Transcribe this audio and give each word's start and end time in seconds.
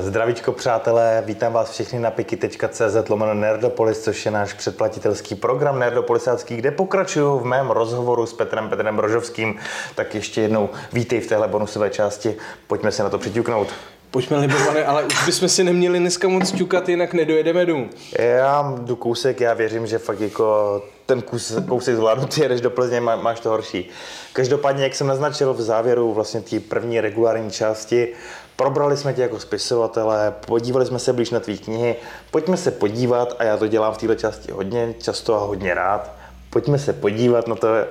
Zdravíčko 0.00 0.52
přátelé, 0.52 1.22
vítám 1.26 1.52
vás 1.52 1.70
všechny 1.70 1.98
na 1.98 2.10
piky.cz 2.10 3.08
lomeno 3.08 3.34
Nerdopolis, 3.34 4.04
což 4.04 4.24
je 4.24 4.30
náš 4.30 4.52
předplatitelský 4.52 5.34
program 5.34 5.78
Nerdopolisácký, 5.78 6.56
kde 6.56 6.70
pokračuju 6.70 7.38
v 7.38 7.44
mém 7.44 7.70
rozhovoru 7.70 8.26
s 8.26 8.32
Petrem 8.32 8.68
Petrem 8.68 8.98
Rožovským. 8.98 9.58
Tak 9.94 10.14
ještě 10.14 10.40
jednou 10.40 10.68
vítej 10.92 11.20
v 11.20 11.26
téhle 11.26 11.48
bonusové 11.48 11.90
části, 11.90 12.36
pojďme 12.66 12.92
se 12.92 13.02
na 13.02 13.10
to 13.10 13.18
přiťuknout. 13.18 13.68
Pojďme 14.10 14.36
libovali, 14.36 14.84
ale 14.84 15.04
už 15.04 15.26
bychom 15.26 15.48
si 15.48 15.64
neměli 15.64 15.98
dneska 15.98 16.28
moc 16.28 16.52
ťukat, 16.52 16.88
jinak 16.88 17.14
nedojedeme 17.14 17.66
domů. 17.66 17.90
Já 18.18 18.74
jdu 18.78 18.96
kousek, 18.96 19.40
já 19.40 19.54
věřím, 19.54 19.86
že 19.86 19.98
fakt 19.98 20.20
jako 20.20 20.82
ten 21.06 21.22
kus, 21.22 21.58
kousek 21.68 21.96
zvládnu, 21.96 22.26
ty 22.26 22.42
jedeš 22.42 22.60
do 22.60 22.70
Plzně, 22.70 23.00
má, 23.00 23.16
máš 23.16 23.40
to 23.40 23.48
horší. 23.48 23.88
Každopádně, 24.32 24.84
jak 24.84 24.94
jsem 24.94 25.06
naznačil 25.06 25.54
v 25.54 25.60
závěru 25.60 26.12
vlastně 26.12 26.40
té 26.40 26.60
první 26.60 27.00
regulární 27.00 27.50
části, 27.50 28.08
probrali 28.60 28.96
jsme 28.96 29.14
tě 29.14 29.22
jako 29.22 29.40
spisovatele, 29.40 30.34
podívali 30.46 30.86
jsme 30.86 30.98
se 30.98 31.12
blíž 31.12 31.30
na 31.30 31.40
tvý 31.40 31.58
knihy, 31.58 31.96
pojďme 32.30 32.56
se 32.56 32.70
podívat, 32.70 33.36
a 33.38 33.44
já 33.44 33.56
to 33.56 33.66
dělám 33.66 33.94
v 33.94 33.98
této 33.98 34.14
části 34.14 34.52
hodně, 34.52 34.94
často 35.02 35.34
a 35.34 35.38
hodně 35.38 35.74
rád, 35.74 36.10
pojďme 36.50 36.78
se 36.78 36.92
podívat 36.92 37.48
na 37.48 37.56
to, 37.56 37.68
eh, 37.74 37.86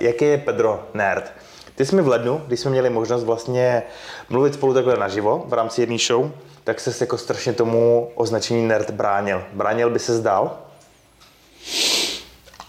jaký 0.00 0.24
je 0.24 0.38
Pedro 0.38 0.82
nerd. 0.94 1.32
Ty 1.74 1.86
jsi 1.86 1.96
mi 1.96 2.02
v 2.02 2.08
lednu, 2.08 2.42
když 2.46 2.60
jsme 2.60 2.70
měli 2.70 2.90
možnost 2.90 3.24
vlastně 3.24 3.82
mluvit 4.28 4.54
spolu 4.54 4.74
takhle 4.74 4.96
naživo 4.96 5.44
v 5.48 5.52
rámci 5.52 5.82
jedné 5.82 5.98
show, 5.98 6.30
tak 6.64 6.80
se 6.80 6.92
jako 7.00 7.18
strašně 7.18 7.52
tomu 7.52 8.10
označení 8.14 8.68
nerd 8.68 8.90
bránil. 8.90 9.42
Bránil 9.52 9.90
by 9.90 9.98
se 9.98 10.14
zdál? 10.14 10.58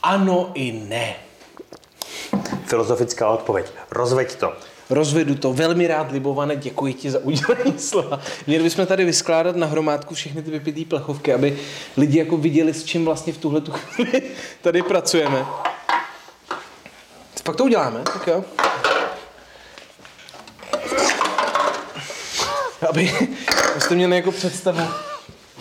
Ano 0.04 0.52
i 0.54 0.72
ne. 0.72 1.16
Filozofická 2.66 3.30
odpověď. 3.30 3.72
Rozveď 3.92 4.36
to. 4.36 4.54
Rozvedu 4.90 5.36
to 5.36 5.54
velmi 5.54 5.88
rád, 5.88 6.12
Libované, 6.12 6.56
děkuji 6.56 6.94
ti 6.94 7.12
za 7.12 7.20
udělení 7.20 7.74
slova. 7.80 8.20
Měli 8.48 8.64
bychom 8.64 8.86
tady 8.86 9.06
vyskládat 9.06 9.56
na 9.56 9.68
hromádku 9.68 10.16
všechny 10.16 10.42
ty 10.42 10.52
vypitý 10.52 10.86
plechovky, 10.86 11.34
aby 11.34 11.58
lidi 11.98 12.20
jako 12.20 12.38
viděli, 12.38 12.74
s 12.74 12.84
čím 12.84 13.06
vlastně 13.06 13.34
v 13.34 13.38
tuhle 13.38 13.62
tu 13.62 13.72
chvíli 13.72 14.22
tady 14.62 14.82
pracujeme. 14.82 15.46
Pak 17.44 17.56
to 17.56 17.64
uděláme, 17.64 18.00
tak 18.00 18.28
jo. 18.28 18.44
Aby 22.90 23.14
jste 23.80 23.96
měli 23.96 24.16
jako 24.16 24.32
představu, 24.32 24.82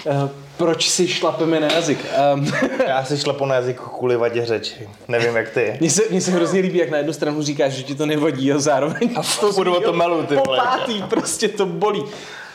uh, 0.07 0.31
proč 0.57 0.89
si 0.91 1.09
šlapeme 1.09 1.61
na 1.61 1.73
jazyk. 1.73 2.07
Um, 2.35 2.53
Já 2.87 3.05
si 3.05 3.19
šlapu 3.19 3.47
na 3.47 3.55
jazyk 3.55 3.81
kvůli 3.81 4.17
vadě 4.17 4.47
řeči. 4.47 4.89
Nevím, 5.09 5.37
jak 5.37 5.51
ty. 5.51 5.77
Mně 5.81 5.91
se, 5.91 6.03
mně 6.11 6.21
se 6.21 6.31
hrozně 6.31 6.61
líbí, 6.61 6.79
jak 6.79 6.91
na 6.91 6.99
jednu 6.99 7.13
stranu 7.13 7.43
říkáš, 7.43 7.73
že 7.73 7.83
ti 7.83 7.95
to 7.95 8.07
nevadí 8.07 8.53
a 8.53 8.59
zároveň 8.59 9.15
a 9.17 9.23
to 9.41 9.53
budu 9.53 9.77
o 9.77 9.81
to 9.81 9.93
melu, 9.93 10.23
ty 10.23 10.35
vole. 10.35 10.59
Popátý, 10.59 11.03
prostě 11.03 11.49
to 11.49 11.67
bolí. 11.67 12.05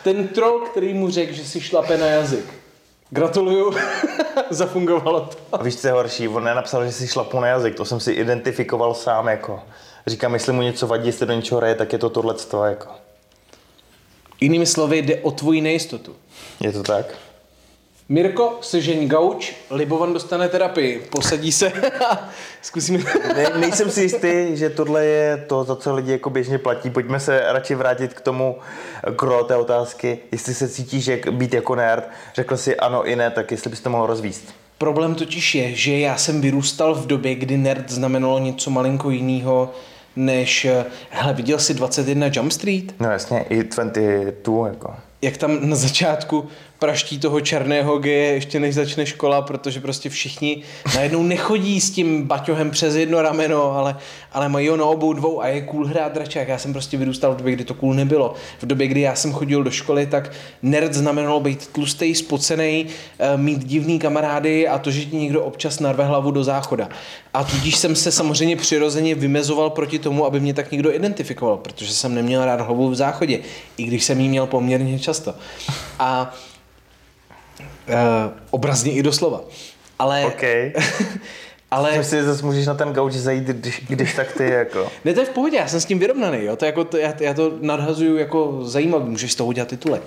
Ten 0.04 0.28
troll, 0.28 0.60
který 0.60 0.94
mu 0.94 1.10
řekl, 1.10 1.34
že 1.34 1.46
si 1.46 1.62
šlape 1.62 1.98
na 1.98 2.06
jazyk. 2.06 2.46
Gratuluju, 3.10 3.74
zafungovalo 4.50 5.20
to. 5.20 5.38
A 5.52 5.64
víš, 5.64 5.76
co 5.76 5.88
je 5.88 5.94
horší? 5.94 6.28
On 6.28 6.44
nenapsal, 6.44 6.86
že 6.86 6.92
si 6.92 7.08
šlapu 7.08 7.40
na 7.40 7.48
jazyk, 7.48 7.76
to 7.76 7.86
jsem 7.86 8.00
si 8.00 8.12
identifikoval 8.12 8.94
sám 8.94 9.28
jako. 9.28 9.60
Říkám, 10.08 10.34
jestli 10.34 10.54
mu 10.54 10.62
něco 10.62 10.88
vadí, 10.88 11.08
jestli 11.08 11.26
do 11.26 11.34
něčeho 11.34 11.58
hraje, 11.58 11.76
tak 11.76 11.94
je 11.94 12.00
to 12.00 12.10
tohle 12.10 12.36
jako. 12.70 12.90
Jinými 14.42 14.66
slovy, 14.66 14.98
jde 14.98 15.16
o 15.16 15.32
tvoji 15.32 15.62
nejistotu. 15.62 16.16
Je 16.60 16.72
to 16.72 16.84
tak? 16.84 17.06
Mirko, 18.12 18.58
sežeň 18.62 19.08
gauč, 19.08 19.54
Libovan 19.72 20.14
dostane 20.14 20.50
terapii, 20.50 21.00
posadí 21.10 21.52
se 21.52 21.72
a 22.10 22.30
zkusíme. 22.62 23.04
Ne, 23.36 23.46
nejsem 23.60 23.92
si 23.92 24.02
jistý, 24.02 24.50
že 24.54 24.70
tohle 24.70 25.06
je 25.06 25.38
to, 25.38 25.64
za 25.64 25.76
co 25.76 25.96
lidi 25.96 26.12
jako 26.12 26.30
běžně 26.30 26.58
platí. 26.58 26.90
Pojďme 26.90 27.20
se 27.20 27.42
radši 27.46 27.76
vrátit 27.76 28.14
k 28.14 28.22
tomu 28.22 28.58
kro 29.16 29.44
té 29.44 29.56
otázky. 29.56 30.20
Jestli 30.32 30.54
se 30.54 30.70
cítíš 30.70 31.08
jak 31.08 31.34
být 31.34 31.54
jako 31.54 31.76
nerd, 31.76 32.10
řekl 32.36 32.58
si 32.58 32.76
ano 32.76 33.04
i 33.06 33.16
ne, 33.16 33.32
tak 33.32 33.52
jestli 33.52 33.70
bys 33.70 33.82
to 33.82 33.90
mohl 33.90 34.06
rozvíst. 34.06 34.54
Problém 34.78 35.16
totiž 35.16 35.56
je, 35.56 35.76
že 35.76 36.00
já 36.00 36.18
jsem 36.18 36.42
vyrůstal 36.42 36.96
v 36.96 37.08
době, 37.08 37.36
kdy 37.36 37.58
nerd 37.58 37.92
znamenalo 37.92 38.40
něco 38.40 38.70
malinko 38.70 39.10
jiného, 39.10 39.74
než, 40.16 40.68
hele, 41.10 41.34
viděl 41.34 41.60
jsi 41.60 41.74
21 41.74 42.30
Jump 42.34 42.52
Street? 42.52 42.94
No 43.00 43.12
jasně, 43.12 43.46
i 43.50 43.64
22 43.64 44.68
jako. 44.68 44.96
Jak 45.22 45.38
tam 45.38 45.70
na 45.70 45.76
začátku 45.76 46.48
praští 46.80 47.20
toho 47.20 47.42
černého 47.42 47.98
geje 47.98 48.34
ještě 48.34 48.60
než 48.60 48.76
začne 48.76 49.06
škola, 49.06 49.42
protože 49.42 49.80
prostě 49.80 50.10
všichni 50.10 50.62
najednou 50.96 51.24
nechodí 51.24 51.82
s 51.82 51.92
tím 51.92 52.24
baťohem 52.24 52.72
přes 52.72 52.96
jedno 52.96 53.22
rameno, 53.22 53.72
ale, 53.72 53.98
ale 54.32 54.50
mají 54.50 54.68
ho 54.68 54.78
na 54.78 54.86
obou 54.86 55.14
dvou 55.14 55.42
a 55.42 55.48
je 55.48 55.62
cool 55.62 55.86
hrát 55.86 56.14
dračák. 56.14 56.48
Já 56.48 56.58
jsem 56.58 56.74
prostě 56.74 56.98
vyrůstal 56.98 57.34
v 57.34 57.38
době, 57.38 57.54
kdy 57.54 57.64
to 57.64 57.74
cool 57.74 57.94
nebylo. 57.94 58.34
V 58.60 58.66
době, 58.66 58.88
kdy 58.88 59.02
já 59.02 59.16
jsem 59.16 59.34
chodil 59.34 59.64
do 59.64 59.72
školy, 59.72 60.06
tak 60.06 60.32
nerd 60.62 60.94
znamenalo 60.94 61.40
být 61.40 61.68
tlustý, 61.68 62.16
spocený, 62.16 62.86
eh, 63.20 63.38
mít 63.38 63.66
divný 63.66 64.00
kamarády 64.00 64.68
a 64.68 64.78
to, 64.78 64.92
že 64.92 65.06
ti 65.06 65.16
někdo 65.16 65.44
občas 65.44 65.80
narve 65.80 66.06
hlavu 66.06 66.32
do 66.32 66.44
záchoda. 66.44 66.90
A 67.34 67.44
tudíž 67.44 67.76
jsem 67.76 67.96
se 67.96 68.12
samozřejmě 68.12 68.56
přirozeně 68.56 69.16
vymezoval 69.16 69.70
proti 69.70 70.00
tomu, 70.00 70.26
aby 70.26 70.40
mě 70.40 70.54
tak 70.54 70.72
někdo 70.72 70.96
identifikoval, 70.96 71.58
protože 71.58 71.94
jsem 71.94 72.16
neměl 72.16 72.46
rád 72.46 72.62
hlavu 72.62 72.90
v 72.90 72.96
záchodě, 72.96 73.40
i 73.78 73.84
když 73.84 74.04
jsem 74.04 74.20
ji 74.20 74.30
měl 74.30 74.48
poměrně 74.48 75.00
často. 75.00 75.36
A 76.00 76.34
obrazně 78.50 78.92
i 78.92 79.04
doslova. 79.04 79.42
Ale... 80.00 80.26
Okay. 80.26 80.74
ale... 81.72 81.98
Myslím 81.98 82.04
si, 82.04 82.16
že 82.16 82.24
zase 82.24 82.46
můžeš 82.46 82.66
na 82.66 82.74
ten 82.74 82.94
gauč 82.94 83.14
zajít, 83.14 83.44
když, 83.44 83.82
když 83.88 84.16
tak 84.16 84.32
ty 84.38 84.50
jako. 84.50 84.92
ne, 85.06 85.14
to 85.14 85.20
je 85.20 85.26
v 85.26 85.30
pohodě, 85.30 85.58
já 85.58 85.68
jsem 85.68 85.82
s 85.82 85.86
tím 85.86 86.00
vyrovnaný, 86.00 86.46
jo. 86.46 86.56
To 86.56 86.66
jako, 86.66 86.84
to, 86.84 86.98
já, 86.98 87.14
já, 87.20 87.34
to 87.34 87.52
nadhazuju 87.62 88.18
jako 88.18 88.60
zajímavý, 88.64 89.10
můžeš 89.10 89.32
z 89.32 89.36
toho 89.36 89.48
udělat 89.48 89.68
titulek. 89.68 90.02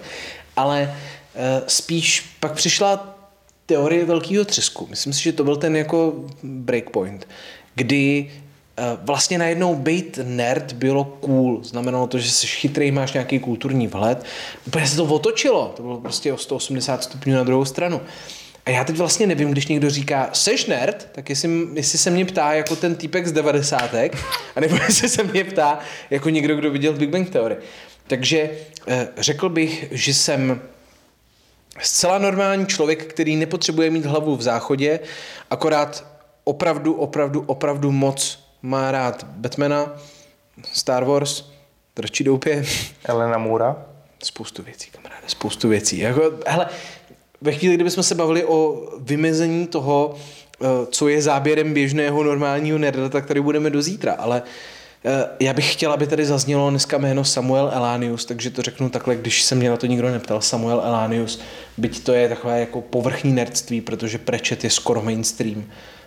Ale 0.56 0.94
uh, 1.34 1.40
spíš 1.66 2.36
pak 2.40 2.52
přišla 2.52 3.18
teorie 3.66 4.04
velkého 4.04 4.44
třesku. 4.44 4.86
Myslím 4.90 5.12
si, 5.12 5.22
že 5.22 5.32
to 5.32 5.44
byl 5.44 5.56
ten 5.56 5.76
jako 5.76 6.12
breakpoint, 6.42 7.28
kdy 7.74 8.30
vlastně 9.02 9.38
najednou 9.38 9.74
být 9.74 10.18
nerd 10.22 10.72
bylo 10.72 11.04
cool. 11.04 11.64
Znamenalo 11.64 12.06
to, 12.06 12.18
že 12.18 12.30
jsi 12.30 12.46
chytrý, 12.46 12.90
máš 12.90 13.12
nějaký 13.12 13.38
kulturní 13.38 13.86
vhled. 13.86 14.24
Úplně 14.66 14.86
se 14.86 14.96
to 14.96 15.04
otočilo. 15.04 15.72
To 15.76 15.82
bylo 15.82 16.00
prostě 16.00 16.32
o 16.32 16.38
180 16.38 17.04
stupňů 17.04 17.34
na 17.34 17.44
druhou 17.44 17.64
stranu. 17.64 18.00
A 18.66 18.70
já 18.70 18.84
teď 18.84 18.96
vlastně 18.96 19.26
nevím, 19.26 19.50
když 19.50 19.66
někdo 19.66 19.90
říká, 19.90 20.30
seš 20.32 20.66
nerd, 20.66 21.08
tak 21.12 21.30
jestli, 21.30 21.50
jestli 21.74 21.98
se 21.98 22.10
mě 22.10 22.24
ptá 22.24 22.52
jako 22.52 22.76
ten 22.76 22.94
týpek 22.94 23.26
z 23.26 23.32
90. 23.32 23.94
a 24.56 24.60
nebo 24.60 24.76
jestli 24.76 25.08
se 25.08 25.22
mě 25.22 25.44
ptá 25.44 25.78
jako 26.10 26.30
někdo, 26.30 26.56
kdo 26.56 26.70
viděl 26.70 26.92
Big 26.92 27.10
Bang 27.10 27.30
Theory. 27.30 27.56
Takže 28.06 28.50
eh, 28.88 29.08
řekl 29.18 29.48
bych, 29.48 29.86
že 29.90 30.14
jsem 30.14 30.60
zcela 31.80 32.18
normální 32.18 32.66
člověk, 32.66 33.04
který 33.04 33.36
nepotřebuje 33.36 33.90
mít 33.90 34.06
hlavu 34.06 34.36
v 34.36 34.42
záchodě, 34.42 35.00
akorát 35.50 36.06
opravdu, 36.44 36.94
opravdu, 36.94 37.44
opravdu 37.46 37.92
moc 37.92 38.42
má 38.62 38.90
rád 38.90 39.24
Batmana, 39.24 39.92
Star 40.72 41.04
Wars, 41.04 41.44
Drčí 41.96 42.24
doupě. 42.24 42.64
Elena 43.04 43.38
Mura. 43.38 43.76
Spoustu 44.22 44.62
věcí, 44.62 44.90
kamaráde, 44.90 45.22
spoustu 45.26 45.68
věcí. 45.68 45.98
Jako, 45.98 46.32
hele, 46.46 46.66
ve 47.40 47.52
chvíli, 47.52 47.74
kdybychom 47.74 48.02
se 48.02 48.14
bavili 48.14 48.44
o 48.44 48.88
vymezení 48.98 49.66
toho, 49.66 50.14
eh, 50.62 50.66
co 50.90 51.08
je 51.08 51.22
záběrem 51.22 51.74
běžného 51.74 52.22
normálního 52.22 52.78
nerda, 52.78 53.08
tak 53.08 53.26
tady 53.26 53.40
budeme 53.40 53.70
do 53.70 53.82
zítra, 53.82 54.12
ale 54.12 54.42
eh, 55.04 55.28
já 55.40 55.52
bych 55.52 55.72
chtěl, 55.72 55.92
aby 55.92 56.06
tady 56.06 56.24
zaznělo 56.24 56.70
dneska 56.70 56.98
jméno 56.98 57.24
Samuel 57.24 57.70
Elánius, 57.74 58.24
takže 58.24 58.50
to 58.50 58.62
řeknu 58.62 58.88
takhle, 58.88 59.16
když 59.16 59.42
se 59.42 59.54
mě 59.54 59.70
na 59.70 59.76
to 59.76 59.86
nikdo 59.86 60.10
neptal, 60.10 60.40
Samuel 60.40 60.80
Elánius, 60.84 61.40
byť 61.76 62.04
to 62.04 62.12
je 62.12 62.28
takové 62.28 62.60
jako 62.60 62.80
povrchní 62.80 63.32
nerdství, 63.32 63.80
protože 63.80 64.18
prečet 64.18 64.64
je 64.64 64.70
skoro 64.70 65.02
mainstream. 65.02 65.64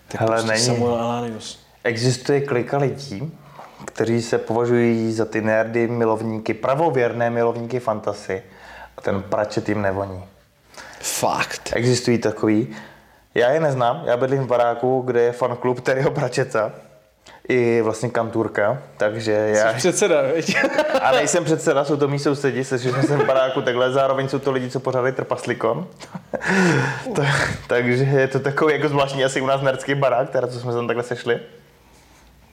Tak 0.08 0.22
Hele, 0.22 0.32
prostě 0.32 0.52
není. 0.52 0.66
Samuel 0.66 0.96
Elánius. 0.96 1.65
Existuje 1.86 2.42
klika 2.42 2.78
lidí, 2.78 3.38
kteří 3.86 4.22
se 4.22 4.38
považují 4.38 5.14
za 5.14 5.26
ty 5.26 5.42
nerdy, 5.42 5.88
milovníky, 5.88 6.54
pravověrné 6.54 7.30
milovníky 7.30 7.80
fantasy 7.80 8.44
a 8.98 9.02
ten 9.02 9.22
pračet 9.22 9.70
jim 9.70 9.82
nevoní. 9.82 10.24
Fakt. 11.02 11.70
Existují 11.76 12.18
takový. 12.18 12.76
Já 13.36 13.50
je 13.50 13.60
neznám, 13.60 14.04
já 14.06 14.18
bydlím 14.18 14.44
v 14.44 14.48
baráku, 14.48 15.02
kde 15.06 15.22
je 15.22 15.32
fanklub 15.32 15.80
Terryho 15.80 16.12
Pračeta 16.12 16.72
i 17.50 17.82
vlastně 17.82 18.10
kanturka, 18.10 18.82
takže 18.98 19.32
já... 19.32 19.72
Jsi 19.72 19.78
předseda, 19.78 20.22
veď? 20.22 20.56
A 21.02 21.12
nejsem 21.12 21.44
předseda, 21.44 21.86
jsou 21.86 21.98
to 21.98 22.08
mý 22.08 22.20
sousedi, 22.20 22.64
se 22.64 22.80
jsem 22.80 23.20
v 23.20 23.26
baráku 23.26 23.62
takhle, 23.62 23.92
zároveň 23.92 24.28
jsou 24.28 24.40
to 24.40 24.52
lidi, 24.52 24.70
co 24.70 24.80
pořádají 24.80 25.14
trpaslikon. 25.14 25.88
takže 27.68 28.04
je 28.04 28.28
to 28.28 28.40
takový 28.40 28.74
jako 28.74 28.90
zvláštní 28.90 29.26
asi 29.26 29.42
u 29.42 29.46
nás 29.46 29.62
nerdský 29.62 29.96
barák, 29.96 30.30
teda 30.30 30.48
co 30.48 30.60
jsme 30.60 30.74
tam 30.74 30.88
takhle 30.88 31.04
sešli. 31.04 31.40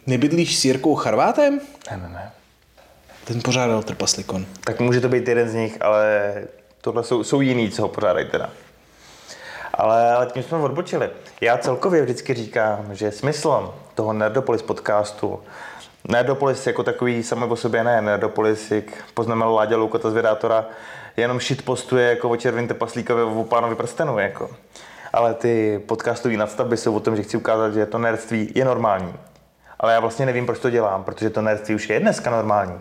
Nebydlíš 0.07 0.59
s 0.59 0.65
Jirkou 0.65 0.95
Charvátem? 0.95 1.61
Ne, 1.91 1.97
ne, 1.97 2.09
ne. 2.09 2.31
Ten 3.25 3.43
pořádal 3.43 3.83
trpaslikon. 3.83 4.47
Tak 4.65 4.81
může 4.81 5.01
to 5.01 5.09
být 5.09 5.29
jeden 5.29 5.49
z 5.49 5.55
nich, 5.55 5.83
ale 5.83 6.35
tohle 6.81 7.05
jsou, 7.05 7.25
jsou 7.25 7.41
jiný, 7.41 7.71
co 7.71 7.83
ho 7.83 7.89
pořádají 7.89 8.27
teda. 8.31 8.51
Ale, 9.75 10.15
ale 10.15 10.27
tím 10.27 10.43
jsme 10.43 10.59
odbočili. 10.59 11.11
Já 11.41 11.59
celkově 11.59 12.03
vždycky 12.03 12.35
říkám, 12.35 12.89
že 12.93 13.13
smyslem 13.13 13.69
toho 13.95 14.13
Nerdopolis 14.13 14.63
podcastu, 14.63 15.41
Nerdopolis 16.09 16.67
jako 16.67 16.83
takový 16.83 17.23
samé 17.23 17.47
o 17.47 17.57
sobě 17.57 17.85
ne, 17.85 18.03
Nerdopolis, 18.03 18.71
jak 18.71 18.85
poznamenal 19.15 19.55
Láďa 19.55 19.77
Loukota 19.77 20.11
z 20.11 20.15
Vydátora, 20.15 20.67
jenom 21.17 21.41
shit 21.41 21.65
postuje 21.65 22.09
jako 22.09 22.29
o 22.31 22.37
červeném 22.37 22.69
trpaslíkovi 22.69 23.23
o 23.23 23.45
pánovi 23.45 23.75
prstenu, 23.75 24.19
jako. 24.19 24.51
Ale 25.13 25.35
ty 25.35 25.83
podcastové 25.87 26.37
nadstavby 26.37 26.77
jsou 26.77 26.97
o 26.97 27.01
tom, 27.01 27.17
že 27.17 27.23
chci 27.23 27.37
ukázat, 27.37 27.75
že 27.75 27.87
to 27.87 27.99
nerdství 27.99 28.53
je 28.55 28.65
normální. 28.65 29.15
Ale 29.83 29.93
já 29.93 30.01
vlastně 30.01 30.27
nevím, 30.27 30.47
proč 30.47 30.59
to 30.59 30.71
dělám, 30.71 31.05
protože 31.05 31.31
to 31.31 31.43
nerdství 31.43 31.75
už 31.75 31.91
je 31.91 32.01
dneska 32.01 32.31
normální. 32.31 32.81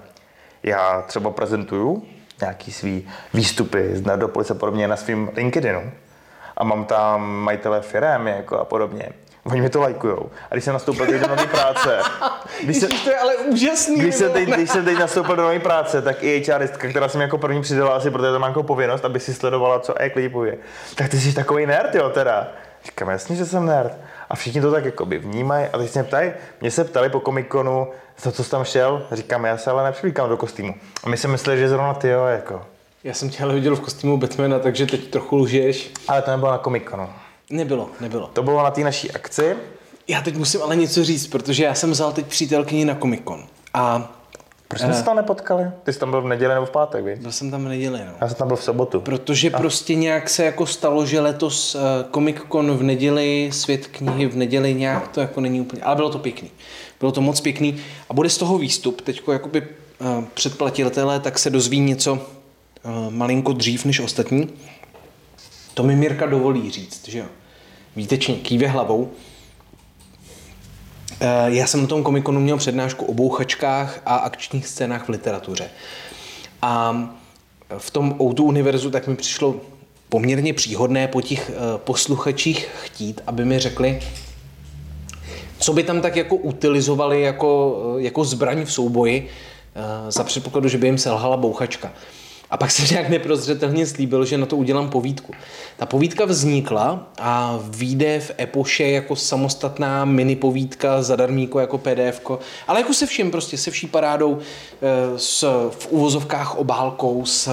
Já 0.63 1.01
třeba 1.01 1.29
prezentuju 1.29 2.03
nějaký 2.41 2.71
svý 2.71 3.09
výstupy 3.33 3.89
z 3.93 4.01
Nerdopolis 4.01 4.51
a 4.51 4.55
podobně 4.55 4.87
na 4.87 4.95
svém 4.95 5.29
LinkedInu 5.35 5.91
a 6.57 6.63
mám 6.63 6.85
tam 6.85 7.29
majitele 7.29 7.81
firem 7.81 8.27
jako 8.27 8.59
a 8.59 8.65
podobně. 8.65 9.09
Oni 9.43 9.61
mi 9.61 9.69
to 9.69 9.81
lajkujou. 9.81 10.29
A 10.51 10.55
když 10.55 10.63
jsem 10.63 10.73
nastoupil 10.73 11.05
teď 11.05 11.21
do 11.21 11.27
nové 11.27 11.47
práce, 11.47 11.99
když 12.63 12.77
jsem, 12.77 12.89
to 13.03 13.09
je 13.09 13.17
ale 13.17 13.35
úžasný. 13.35 13.99
když 13.99 14.15
jsem, 14.15 14.31
teď, 14.31 14.49
když 14.49 14.69
jsem 14.69 14.85
teď 14.85 14.97
nastoupil 14.99 15.35
do 15.35 15.41
nové 15.41 15.59
práce, 15.59 16.01
tak 16.01 16.23
i 16.23 16.43
HRistka, 16.43 16.89
která 16.89 17.07
jsem 17.07 17.21
jako 17.21 17.37
první 17.37 17.61
přidala 17.61 17.95
asi, 17.95 18.11
protože 18.11 18.31
to 18.31 18.39
mám 18.39 18.49
jako 18.49 18.63
povinnost, 18.63 19.05
aby 19.05 19.19
si 19.19 19.33
sledovala, 19.33 19.79
co 19.79 19.95
jak 19.99 20.15
lidi 20.15 20.29
poví. 20.29 20.51
Tak 20.95 21.09
ty 21.09 21.19
jsi 21.19 21.33
takový 21.33 21.65
nerd, 21.65 21.95
jo, 21.95 22.09
teda. 22.09 22.47
Říkám, 22.85 23.09
jasně, 23.09 23.35
že 23.35 23.45
jsem 23.45 23.65
nerd. 23.65 23.97
A 24.31 24.35
všichni 24.35 24.61
to 24.61 24.71
tak 24.71 24.85
jako 24.85 25.05
by 25.05 25.17
vnímají. 25.17 25.67
A 25.73 25.77
teď 25.77 25.91
se 25.91 25.99
mě 25.99 26.07
ptají, 26.07 26.31
mě 26.61 26.71
se 26.71 26.83
ptali 26.83 27.09
po 27.09 27.19
komikonu, 27.19 27.87
za 28.21 28.31
co 28.31 28.43
jsi 28.43 28.51
tam 28.51 28.63
šel? 28.63 29.07
Říkám, 29.11 29.45
já 29.45 29.57
se 29.57 29.71
ale 29.71 29.83
nepřivlíkám 29.83 30.29
do 30.29 30.37
kostýmu. 30.37 30.75
A 31.03 31.09
my 31.09 31.17
si 31.17 31.27
mysleli, 31.27 31.59
že 31.59 31.69
zrovna 31.69 31.93
ty 31.93 32.07
jo, 32.07 32.25
jako. 32.25 32.61
Já 33.03 33.13
jsem 33.13 33.29
tě 33.29 33.43
ale 33.43 33.53
viděl 33.53 33.75
v 33.75 33.79
kostýmu 33.79 34.17
Batmana, 34.17 34.59
takže 34.59 34.85
teď 34.85 35.07
trochu 35.07 35.37
lžeš. 35.37 35.91
Ale 36.07 36.21
to 36.21 36.31
nebylo 36.31 36.51
na 36.51 36.57
komikonu. 36.57 37.09
Nebylo, 37.49 37.89
nebylo. 37.99 38.27
To 38.27 38.43
bylo 38.43 38.63
na 38.63 38.71
té 38.71 38.81
naší 38.81 39.11
akci. 39.11 39.55
Já 40.07 40.21
teď 40.21 40.35
musím 40.37 40.61
ale 40.61 40.75
něco 40.75 41.03
říct, 41.03 41.27
protože 41.27 41.63
já 41.63 41.73
jsem 41.73 41.91
vzal 41.91 42.11
teď 42.11 42.25
přítelkyni 42.25 42.85
na 42.85 42.95
Comic 42.95 43.21
Con. 43.27 43.43
A 43.73 44.11
Proč 44.71 44.81
jsme 44.81 44.93
se 44.93 45.03
tam 45.03 45.15
nepotkali? 45.15 45.71
Ty 45.83 45.93
jsi 45.93 45.99
tam 45.99 46.11
byl 46.11 46.21
v 46.21 46.27
neděli 46.27 46.53
nebo 46.53 46.65
v 46.65 46.71
pátek, 46.71 47.05
víš? 47.05 47.19
byl 47.19 47.31
jsem 47.31 47.51
tam 47.51 47.65
v 47.65 47.67
neděli, 47.67 47.99
no. 48.05 48.11
Já 48.21 48.27
jsem 48.27 48.37
tam 48.37 48.47
byl 48.47 48.57
v 48.57 48.63
sobotu. 48.63 49.01
Protože 49.01 49.49
prostě 49.49 49.95
nějak 49.95 50.29
se 50.29 50.45
jako 50.45 50.65
stalo, 50.65 51.05
že 51.05 51.19
letos 51.19 51.75
uh, 51.75 51.81
Comic 52.13 52.37
Con 52.51 52.77
v 52.77 52.83
neděli, 52.83 53.49
svět 53.53 53.87
knihy 53.87 54.27
v 54.27 54.35
neděli, 54.35 54.73
nějak 54.73 55.07
to 55.07 55.21
jako 55.21 55.41
není 55.41 55.61
úplně, 55.61 55.81
ale 55.81 55.95
bylo 55.95 56.09
to 56.09 56.19
pěkný. 56.19 56.51
Bylo 56.99 57.11
to 57.11 57.21
moc 57.21 57.41
pěkný 57.41 57.77
a 58.09 58.13
bude 58.13 58.29
z 58.29 58.37
toho 58.37 58.57
výstup. 58.57 59.01
Teď 59.01 59.21
jakoby 59.31 59.61
uh, 59.61 60.23
předplatitelé 60.33 61.19
tak 61.19 61.39
se 61.39 61.49
dozví 61.49 61.79
něco 61.79 62.19
malinko 63.09 63.53
dřív 63.53 63.85
než 63.85 63.99
ostatní. 63.99 64.49
To 65.73 65.83
mi 65.83 65.95
Mirka 65.95 66.25
dovolí 66.25 66.71
říct, 66.71 67.07
že 67.07 67.19
jo. 67.19 67.25
Výtečně 67.95 68.35
kýve 68.35 68.67
hlavou. 68.67 69.11
Eh, 71.23 71.27
Já 71.47 71.67
jsem 71.67 71.81
na 71.81 71.87
tom 71.87 72.03
komikonu 72.03 72.39
měl 72.39 72.57
přednášku 72.57 73.05
o 73.05 73.13
bouchačkách 73.13 74.01
a 74.05 74.15
akčních 74.15 74.67
scénách 74.67 75.05
v 75.05 75.09
literatuře. 75.09 75.69
A 76.61 76.95
v 77.77 77.91
tom 77.91 78.15
Outu 78.21 78.43
univerzu 78.43 78.91
tak 78.91 79.07
mi 79.07 79.15
přišlo 79.15 79.55
poměrně 80.09 80.53
příhodné 80.53 81.07
po 81.07 81.21
těch 81.21 81.49
eh, 81.49 81.53
posluchačích 81.77 82.69
chtít, 82.83 83.21
aby 83.27 83.45
mi 83.45 83.59
řekli, 83.59 83.99
co 85.59 85.73
by 85.73 85.83
tam 85.83 86.01
tak 86.01 86.15
jako 86.15 86.35
utilizovali 86.35 87.21
jako, 87.21 87.81
eh, 87.97 88.01
jako 88.01 88.23
zbraň 88.25 88.65
v 88.65 88.73
souboji 88.73 89.29
za 90.09 90.23
předpokladu, 90.23 90.69
že 90.69 90.77
by 90.77 90.87
jim 90.87 90.97
selhala 90.97 91.37
bouchačka. 91.37 91.93
A 92.51 92.57
pak 92.57 92.71
jsem 92.71 92.85
nějak 92.91 93.09
neprozřetelně 93.09 93.85
slíbil, 93.85 94.25
že 94.25 94.37
na 94.37 94.45
to 94.45 94.57
udělám 94.57 94.89
povídku. 94.89 95.33
Ta 95.77 95.85
povídka 95.85 96.25
vznikla 96.25 97.07
a 97.19 97.59
vyjde 97.69 98.19
v 98.19 98.31
Epoše 98.39 98.83
jako 98.83 99.15
samostatná 99.15 100.05
mini 100.05 100.35
povídka 100.35 101.03
zadarmíko 101.03 101.59
jako 101.59 101.77
pdf 101.77 102.21
ale 102.67 102.79
jako 102.79 102.93
se 102.93 103.05
vším 103.05 103.31
prostě, 103.31 103.57
se 103.57 103.71
vší 103.71 103.87
parádou, 103.87 104.39
eh, 104.81 105.19
s, 105.19 105.69
v 105.69 105.87
uvozovkách 105.91 106.55
obálkou, 106.55 107.25
s 107.25 107.49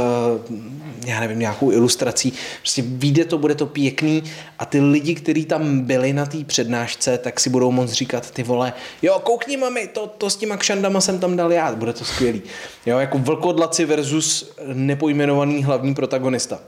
já 1.06 1.20
nevím, 1.20 1.38
nějakou 1.38 1.72
ilustrací. 1.72 2.32
Prostě 2.60 2.82
vyjde 2.86 3.24
to, 3.24 3.38
bude 3.38 3.54
to 3.54 3.66
pěkný 3.66 4.22
a 4.58 4.64
ty 4.64 4.80
lidi, 4.80 5.14
kteří 5.14 5.44
tam 5.44 5.80
byli 5.80 6.12
na 6.12 6.26
té 6.26 6.44
přednášce, 6.44 7.18
tak 7.18 7.40
si 7.40 7.50
budou 7.50 7.70
moct 7.70 7.92
říkat 7.92 8.30
ty 8.30 8.42
vole, 8.42 8.72
jo, 9.02 9.20
koukni 9.22 9.56
mami, 9.56 9.86
to, 9.86 10.06
to 10.06 10.30
s 10.30 10.36
těma 10.36 10.56
kšandama 10.56 11.00
jsem 11.00 11.18
tam 11.18 11.36
dal 11.36 11.52
já, 11.52 11.74
bude 11.74 11.92
to 11.92 12.04
skvělý. 12.04 12.42
Jo, 12.86 12.98
jako 12.98 13.18
vlkodlaci 13.18 13.84
versus 13.84 14.52
nepojmenovaný 14.88 15.64
hlavní 15.64 15.94
protagonista. 15.94 16.58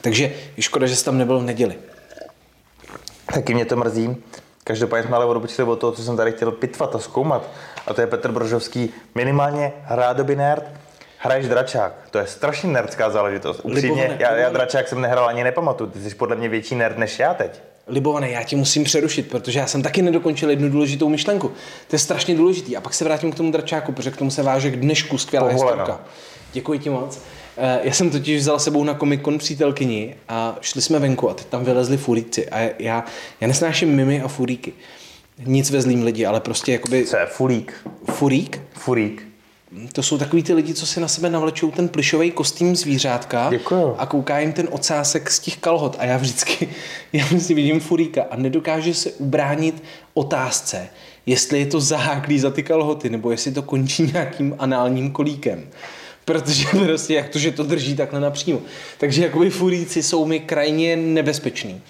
Takže 0.00 0.32
je 0.56 0.62
škoda, 0.62 0.86
že 0.86 0.96
jsi 0.96 1.04
tam 1.04 1.18
nebyl 1.18 1.38
v 1.38 1.42
neděli. 1.42 1.74
Taky 3.34 3.54
mě 3.54 3.64
to 3.64 3.76
mrzí. 3.76 4.16
Každopádně 4.64 5.06
jsme 5.06 5.16
ale 5.16 5.24
odbočili 5.24 5.68
od 5.68 5.76
toho, 5.76 5.92
co 5.92 6.02
jsem 6.02 6.16
tady 6.16 6.32
chtěl 6.32 6.50
pitvat 6.50 6.94
a 6.94 6.98
zkoumat. 6.98 7.50
A 7.86 7.94
to 7.94 8.00
je 8.00 8.06
Petr 8.06 8.32
Brožovský, 8.32 8.90
minimálně 9.14 9.72
rádoby 9.88 10.36
nerd. 10.36 10.64
Hraješ 11.18 11.48
dračák, 11.48 11.92
to 12.10 12.18
je 12.18 12.26
strašně 12.26 12.70
nerdská 12.70 13.10
záležitost. 13.10 13.60
Upřímně, 13.62 14.16
já, 14.20 14.36
já 14.36 14.50
dračák 14.50 14.88
jsem 14.88 15.00
nehrál 15.00 15.28
ani 15.28 15.44
nepamatuju, 15.44 15.90
ty 15.90 16.00
jsi 16.00 16.14
podle 16.14 16.36
mě 16.36 16.48
větší 16.48 16.74
nerd 16.74 16.98
než 16.98 17.18
já 17.18 17.34
teď. 17.34 17.60
Libované, 17.86 18.30
já 18.30 18.42
tě 18.42 18.56
musím 18.56 18.84
přerušit, 18.84 19.28
protože 19.30 19.58
já 19.58 19.66
jsem 19.66 19.82
taky 19.82 20.02
nedokončil 20.02 20.50
jednu 20.50 20.70
důležitou 20.70 21.08
myšlenku. 21.08 21.48
To 21.88 21.94
je 21.94 21.98
strašně 21.98 22.34
důležitý. 22.34 22.76
A 22.76 22.80
pak 22.80 22.94
se 22.94 23.04
vrátím 23.04 23.32
k 23.32 23.34
tomu 23.34 23.52
dračáku, 23.52 23.92
protože 23.92 24.10
k 24.10 24.16
tomu 24.16 24.30
se 24.30 24.42
váže 24.42 24.70
k 24.70 24.76
dnešku 24.76 25.18
skvělá 25.18 25.48
Povoleno. 25.48 25.76
historka. 25.76 26.04
Děkuji 26.52 26.78
ti 26.78 26.90
moc. 26.90 27.18
Eh, 27.56 27.80
Já 27.84 27.92
jsem 27.92 28.10
totiž 28.10 28.40
vzal 28.40 28.58
sebou 28.58 28.84
na 28.84 28.94
Comic 28.94 29.20
Con 29.24 29.38
přítelkyni 29.38 30.14
a 30.28 30.56
šli 30.60 30.82
jsme 30.82 30.98
venku 30.98 31.30
a 31.30 31.34
teď 31.34 31.46
tam 31.46 31.64
vylezli 31.64 31.96
furíci. 31.96 32.48
A 32.48 32.58
já, 32.78 33.04
já 33.40 33.48
nesnáším 33.48 33.88
mimy 33.96 34.20
a 34.22 34.28
furíky. 34.28 34.72
Nic 35.46 35.70
ve 35.70 35.82
zlým 35.82 36.02
lidi, 36.02 36.26
ale 36.26 36.40
prostě 36.40 36.72
jakoby 36.72 37.04
Co 37.04 37.16
je 37.16 37.26
fulík? 37.26 37.72
furík, 38.10 38.60
Furík. 38.72 39.22
to 39.92 40.02
jsou 40.02 40.18
takový 40.18 40.42
ty 40.42 40.54
lidi, 40.54 40.74
co 40.74 40.86
si 40.86 41.00
na 41.00 41.08
sebe 41.08 41.30
navlečou 41.30 41.70
ten 41.70 41.88
plišový 41.88 42.30
kostým 42.30 42.76
zvířátka 42.76 43.50
Děkuju. 43.50 43.94
a 43.98 44.06
kouká 44.06 44.38
jim 44.38 44.52
ten 44.52 44.68
ocásek 44.70 45.30
z 45.30 45.38
těch 45.38 45.56
kalhot. 45.56 45.96
A 45.98 46.04
já 46.04 46.16
vždycky, 46.16 46.68
já 47.12 47.26
si 47.38 47.54
vidím 47.54 47.80
furíka 47.80 48.22
a 48.30 48.36
nedokáže 48.36 48.94
se 48.94 49.10
ubránit 49.12 49.82
otázce, 50.14 50.88
jestli 51.26 51.58
je 51.58 51.66
to 51.66 51.80
zaháklý 51.80 52.38
za 52.38 52.50
ty 52.50 52.62
kalhoty, 52.62 53.10
nebo 53.10 53.30
jestli 53.30 53.52
to 53.52 53.62
končí 53.62 54.02
nějakým 54.12 54.56
análním 54.58 55.10
kolíkem. 55.10 55.68
Protože 56.28 56.64
prostě 56.86 57.14
jak 57.14 57.28
to, 57.28 57.38
že 57.38 57.52
to 57.52 57.62
drží 57.62 57.96
takhle 57.96 58.20
napřímo. 58.20 58.60
Takže 58.98 59.22
jakoby 59.22 59.50
furíci 59.50 60.02
jsou 60.02 60.24
mi 60.24 60.40
krajně 60.40 60.96
nebezpeční. 60.96 61.82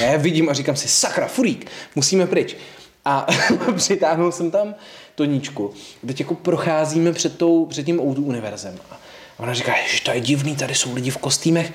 Já 0.00 0.12
je 0.12 0.18
vidím 0.18 0.48
a 0.48 0.52
říkám 0.52 0.76
si, 0.76 0.88
sakra, 0.88 1.26
furík, 1.26 1.70
musíme 1.94 2.26
pryč. 2.26 2.56
A 3.04 3.26
přitáhnul 3.76 4.32
jsem 4.32 4.50
tam 4.50 4.74
Toníčku. 5.14 5.74
Teď 6.06 6.20
jako 6.20 6.34
procházíme 6.34 7.12
před, 7.12 7.38
tou, 7.38 7.66
před 7.66 7.86
tím 7.86 8.00
Outu 8.00 8.22
univerzem. 8.22 8.78
A 8.90 9.00
ona 9.38 9.54
říká, 9.54 9.74
že 9.88 10.02
to 10.02 10.10
je 10.10 10.20
divný, 10.20 10.56
tady 10.56 10.74
jsou 10.74 10.94
lidi 10.94 11.10
v 11.10 11.16
kostýmech. 11.16 11.72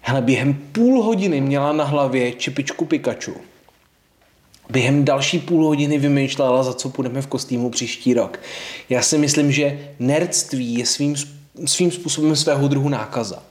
Hele, 0.00 0.22
během 0.22 0.54
půl 0.54 1.02
hodiny 1.02 1.40
měla 1.40 1.72
na 1.72 1.84
hlavě 1.84 2.32
čepičku 2.32 2.84
Pikachu. 2.84 3.34
Během 4.70 5.04
další 5.04 5.38
půl 5.38 5.66
hodiny 5.66 5.98
vymýšlela, 5.98 6.62
za 6.62 6.72
co 6.72 6.88
půjdeme 6.88 7.22
v 7.22 7.26
kostýmu 7.26 7.70
příští 7.70 8.14
rok. 8.14 8.40
Já 8.88 9.02
si 9.02 9.18
myslím, 9.18 9.52
že 9.52 9.78
nerdství 9.98 10.74
je 10.74 10.86
svým, 10.86 11.14
svým 11.66 11.90
způsobem 11.90 12.36
svého 12.36 12.68
druhu 12.68 12.88
nákaza. 12.88 13.42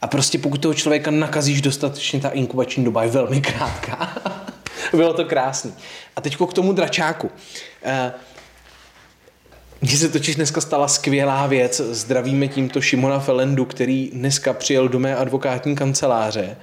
A 0.00 0.06
prostě 0.06 0.38
pokud 0.38 0.62
toho 0.62 0.74
člověka 0.74 1.10
nakazíš 1.10 1.62
dostatečně, 1.62 2.20
ta 2.20 2.28
inkubační 2.28 2.84
doba 2.84 3.02
je 3.02 3.10
velmi 3.10 3.40
krátká. 3.40 4.14
Bylo 4.92 5.14
to 5.14 5.24
krásný. 5.24 5.72
A 6.16 6.20
teď 6.20 6.36
k 6.36 6.52
tomu 6.52 6.72
dračáku. 6.72 7.30
Eh, 7.82 8.12
mně 9.82 9.96
se 9.96 10.08
totiž 10.08 10.36
dneska 10.36 10.60
stala 10.60 10.88
skvělá 10.88 11.46
věc. 11.46 11.80
Zdravíme 11.80 12.48
tímto 12.48 12.80
Šimona 12.80 13.18
Felendu, 13.18 13.64
který 13.64 14.10
dneska 14.12 14.52
přijel 14.52 14.88
do 14.88 14.98
mé 14.98 15.16
advokátní 15.16 15.76
kanceláře 15.76 16.56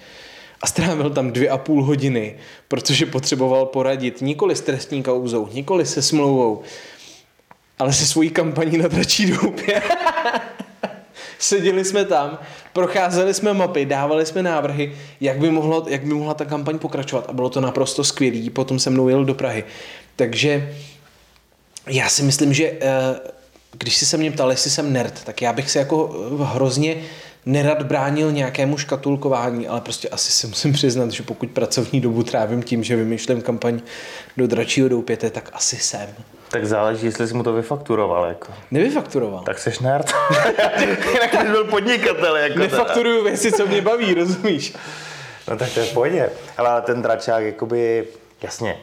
a 0.65 0.67
strávil 0.67 1.09
tam 1.09 1.31
dvě 1.31 1.49
a 1.49 1.57
půl 1.57 1.83
hodiny, 1.83 2.35
protože 2.67 3.05
potřeboval 3.05 3.65
poradit 3.65 4.21
nikoli 4.21 4.55
s 4.55 4.61
trestní 4.61 5.03
kauzou, 5.03 5.49
nikoli 5.53 5.85
se 5.85 6.01
smlouvou, 6.01 6.61
ale 7.79 7.93
se 7.93 8.05
svojí 8.05 8.29
kampaní 8.29 8.77
na 8.77 8.87
dračí 8.87 9.31
doupě. 9.31 9.81
Seděli 11.39 11.85
jsme 11.85 12.05
tam, 12.05 12.39
procházeli 12.73 13.33
jsme 13.33 13.53
mapy, 13.53 13.85
dávali 13.85 14.25
jsme 14.25 14.43
návrhy, 14.43 14.95
jak 15.21 15.37
by, 15.37 15.51
mohlo, 15.51 15.85
jak 15.87 16.03
by 16.03 16.13
mohla 16.13 16.33
ta 16.33 16.45
kampaň 16.45 16.79
pokračovat 16.79 17.25
a 17.29 17.33
bylo 17.33 17.49
to 17.49 17.61
naprosto 17.61 18.03
skvělý. 18.03 18.49
Potom 18.49 18.79
se 18.79 18.89
mnou 18.89 19.09
jel 19.09 19.25
do 19.25 19.33
Prahy. 19.33 19.63
Takže 20.15 20.73
já 21.87 22.09
si 22.09 22.23
myslím, 22.23 22.53
že 22.53 22.71
eh, 22.81 23.19
když 23.71 23.97
jsi 23.97 24.05
se 24.05 24.17
mě 24.17 24.31
ptal, 24.31 24.51
jestli 24.51 24.69
jsem 24.69 24.93
nerd, 24.93 25.23
tak 25.23 25.41
já 25.41 25.53
bych 25.53 25.71
se 25.71 25.79
jako 25.79 26.25
eh, 26.41 26.43
hrozně 26.43 26.95
nerad 27.45 27.83
bránil 27.83 28.31
nějakému 28.31 28.77
škatulkování, 28.77 29.67
ale 29.67 29.81
prostě 29.81 30.09
asi 30.09 30.31
si 30.31 30.47
musím 30.47 30.73
přiznat, 30.73 31.11
že 31.11 31.23
pokud 31.23 31.49
pracovní 31.49 32.01
dobu 32.01 32.23
trávím 32.23 32.63
tím, 32.63 32.83
že 32.83 32.95
vymýšlím 32.95 33.41
kampaň 33.41 33.81
do 34.37 34.47
dračího 34.47 34.89
doupěte, 34.89 35.29
tak 35.29 35.49
asi 35.53 35.75
jsem. 35.75 36.09
Tak 36.49 36.65
záleží, 36.65 37.05
jestli 37.05 37.27
jsi 37.27 37.33
mu 37.33 37.43
to 37.43 37.53
vyfakturoval, 37.53 38.25
jako. 38.25 38.53
Nevyfakturoval. 38.71 39.43
Tak 39.43 39.59
jsi 39.59 39.83
nerd. 39.83 40.13
Jinak 41.13 41.33
jsi 41.41 41.51
byl 41.51 41.63
podnikatel, 41.63 42.35
jako 42.35 42.53
teda. 42.53 42.65
Nefakturuju 42.65 43.23
věci, 43.23 43.51
co 43.51 43.67
mě 43.67 43.81
baví, 43.81 44.13
rozumíš? 44.13 44.73
No 45.47 45.57
tak 45.57 45.69
to 45.73 45.79
je 45.79 45.85
v 45.85 45.93
pohodě. 45.93 46.29
Ale 46.57 46.81
ten 46.81 47.01
dračák, 47.01 47.43
jakoby, 47.43 48.07
jasně, 48.41 48.77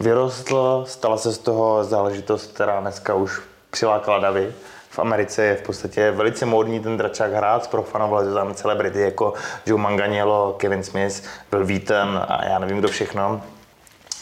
vyrostl, 0.00 0.84
stala 0.88 1.16
se 1.16 1.32
z 1.32 1.38
toho 1.38 1.84
záležitost, 1.84 2.52
která 2.54 2.80
dneska 2.80 3.14
už 3.14 3.40
přilákala 3.70 4.18
davy. 4.18 4.52
V 4.94 4.98
Americe 4.98 5.42
je 5.42 5.54
v 5.54 5.62
podstatě 5.62 6.10
velice 6.10 6.46
módní 6.46 6.80
ten 6.80 6.96
dračák 6.96 7.32
hrát, 7.32 7.70
profanovali 7.70 8.26
to 8.26 8.34
tam 8.34 8.54
celebrity 8.54 9.00
jako 9.00 9.34
Joe 9.66 9.82
Manganiello, 9.82 10.54
Kevin 10.58 10.82
Smith, 10.82 11.22
Bill 11.50 11.66
Wheaton 11.66 12.24
a 12.28 12.44
já 12.44 12.58
nevím 12.58 12.78
kdo 12.78 12.88
všechno. 12.88 13.42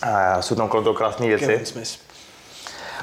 A 0.03 0.43
jsou 0.43 0.55
tam 0.55 0.69
kolem 0.69 0.85
toho 0.85 0.95
krásné 0.95 1.27
věci. 1.27 1.47
Kevin 1.47 1.67
Smith. 1.67 1.99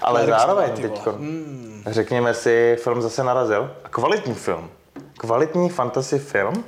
Ale 0.01 0.23
Clerks 0.23 0.41
zároveň 0.41 0.71
teď, 0.71 1.05
vole. 1.05 1.17
Hmm. 1.17 1.83
řekněme 1.87 2.33
si, 2.33 2.77
film 2.83 3.01
zase 3.01 3.23
narazil. 3.23 3.71
A 3.83 3.89
kvalitní 3.89 4.33
film. 4.33 4.69
Kvalitní 5.17 5.69
fantasy 5.69 6.19
film 6.19 6.63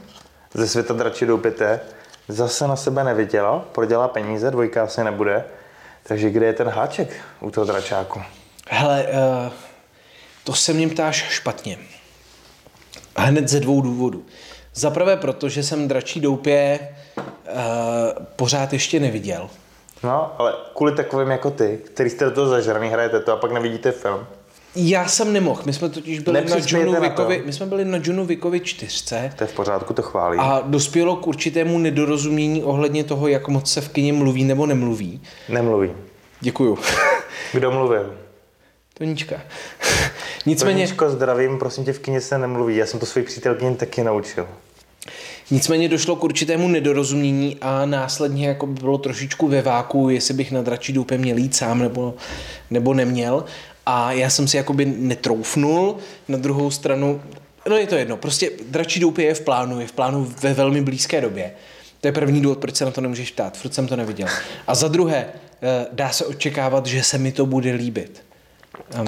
ze 0.54 0.68
světa 0.68 0.94
dračí 0.94 1.26
doupěte 1.26 1.80
zase 2.28 2.68
na 2.68 2.76
sebe 2.76 3.04
nevydělal, 3.04 3.64
prodělá 3.72 4.08
peníze, 4.08 4.52
dvojka 4.52 4.84
asi 4.84 5.04
nebude. 5.04 5.44
Takže 6.04 6.30
kde 6.30 6.46
je 6.46 6.54
ten 6.54 6.70
háček 6.70 7.10
u 7.40 7.52
toho 7.52 7.66
dračáku? 7.66 8.22
Hele, 8.70 9.04
uh, 9.04 9.52
to 10.44 10.54
se 10.54 10.74
mě 10.74 10.88
ptáš 10.88 11.26
špatně. 11.30 11.78
Hned 13.18 13.48
ze 13.50 13.60
dvou 13.60 13.82
důvodů. 13.82 14.26
Za 14.74 14.90
prvé 14.90 15.18
proto, 15.18 15.50
že 15.50 15.64
jsem 15.64 15.88
dračí 15.88 16.20
doupě 16.20 16.80
uh, 17.18 17.24
pořád 18.36 18.74
ještě 18.74 19.00
neviděl. 19.00 19.50
No, 20.04 20.36
ale 20.38 20.54
kvůli 20.76 20.96
takovým 20.96 21.32
jako 21.32 21.52
ty, 21.52 21.80
který 21.84 22.10
jste 22.10 22.26
do 22.26 22.32
toho 22.32 22.48
zažraný, 22.48 22.90
hrajete 22.90 23.20
to 23.20 23.34
a 23.34 23.36
pak 23.36 23.52
nevidíte 23.52 23.92
film. 23.92 24.26
Já 24.76 25.08
jsem 25.08 25.34
nemohl. 25.34 25.62
My 25.66 25.74
jsme 25.74 25.90
totiž 25.90 26.20
byli 26.20 26.46
na. 26.46 27.00
Wickovi, 27.00 27.44
my 27.46 27.54
jsme 27.54 27.66
byli 27.66 27.86
na 27.86 28.00
Johnu 28.04 28.26
Wickovi 28.26 28.60
čtyřce 28.60 29.34
To 29.38 29.44
je 29.44 29.48
v 29.48 29.54
pořádku, 29.54 29.94
to 29.94 30.02
chválí. 30.02 30.38
a 30.40 30.62
dospělo 30.66 31.16
k 31.16 31.28
určitému 31.28 31.78
nedorozumění 31.78 32.64
ohledně 32.64 33.04
toho, 33.04 33.28
jak 33.28 33.48
moc 33.48 33.72
se 33.74 33.82
v 33.82 33.90
kině 33.90 34.14
mluví 34.14 34.44
nebo 34.44 34.66
nemluví. 34.66 35.22
Nemluví. 35.50 35.92
Děkuju. 36.40 36.78
Kdo 37.54 37.72
mluvil? 37.72 38.18
Toníčka. 38.98 39.36
Nicméně, 40.46 40.84
Toníčko, 40.84 41.10
zdravím, 41.10 41.60
prosím 41.60 41.86
tě, 41.86 41.94
v 41.94 42.00
kyně 42.00 42.22
se 42.22 42.38
nemluví. 42.38 42.76
Já 42.76 42.86
jsem 42.86 43.00
to 43.00 43.06
svoji 43.06 43.26
přítelkyni 43.26 43.76
taky 43.76 44.04
naučil. 44.04 44.48
nicméně 45.52 45.90
došlo 45.90 46.16
k 46.16 46.24
určitému 46.24 46.68
nedorozumění 46.68 47.58
a 47.62 47.86
následně 47.86 48.48
jako 48.48 48.68
by 48.68 48.82
bylo 48.82 48.98
trošičku 48.98 49.48
ve 49.48 49.62
váku, 49.62 50.10
jestli 50.10 50.34
bych 50.34 50.52
na 50.52 50.62
dračí 50.62 50.94
doupě 50.94 51.18
měl 51.18 51.38
jít 51.38 51.56
sám 51.56 51.80
nebo, 51.80 52.14
nebo 52.70 52.94
neměl. 52.94 53.46
A 53.86 54.12
já 54.12 54.30
jsem 54.30 54.48
si 54.48 54.58
jakoby 54.58 54.86
netroufnul. 54.86 55.98
Na 56.28 56.38
druhou 56.38 56.72
stranu, 56.72 57.22
no 57.70 57.78
je 57.78 57.88
to 57.88 57.96
jedno, 57.96 58.18
prostě 58.18 58.52
dračí 58.70 59.00
doupě 59.00 59.26
je 59.26 59.34
v 59.34 59.42
plánu, 59.42 59.80
je 59.80 59.88
v 59.88 59.92
plánu 59.92 60.34
ve 60.42 60.54
velmi 60.54 60.82
blízké 60.82 61.22
době. 61.22 61.52
To 62.02 62.08
je 62.08 62.12
první 62.12 62.42
důvod, 62.42 62.58
proč 62.58 62.76
se 62.76 62.86
na 62.86 62.92
to 62.92 63.02
nemůžeš 63.02 63.32
ptát, 63.32 63.58
furt 63.58 63.74
jsem 63.74 63.88
to 63.88 63.96
neviděl. 63.96 64.28
A 64.68 64.76
za 64.76 64.88
druhé, 64.88 65.26
eh, 65.62 65.86
dá 65.92 66.10
se 66.10 66.26
očekávat, 66.26 66.86
že 66.86 67.04
se 67.04 67.18
mi 67.18 67.32
to 67.32 67.46
bude 67.46 67.74
líbit. 67.74 68.31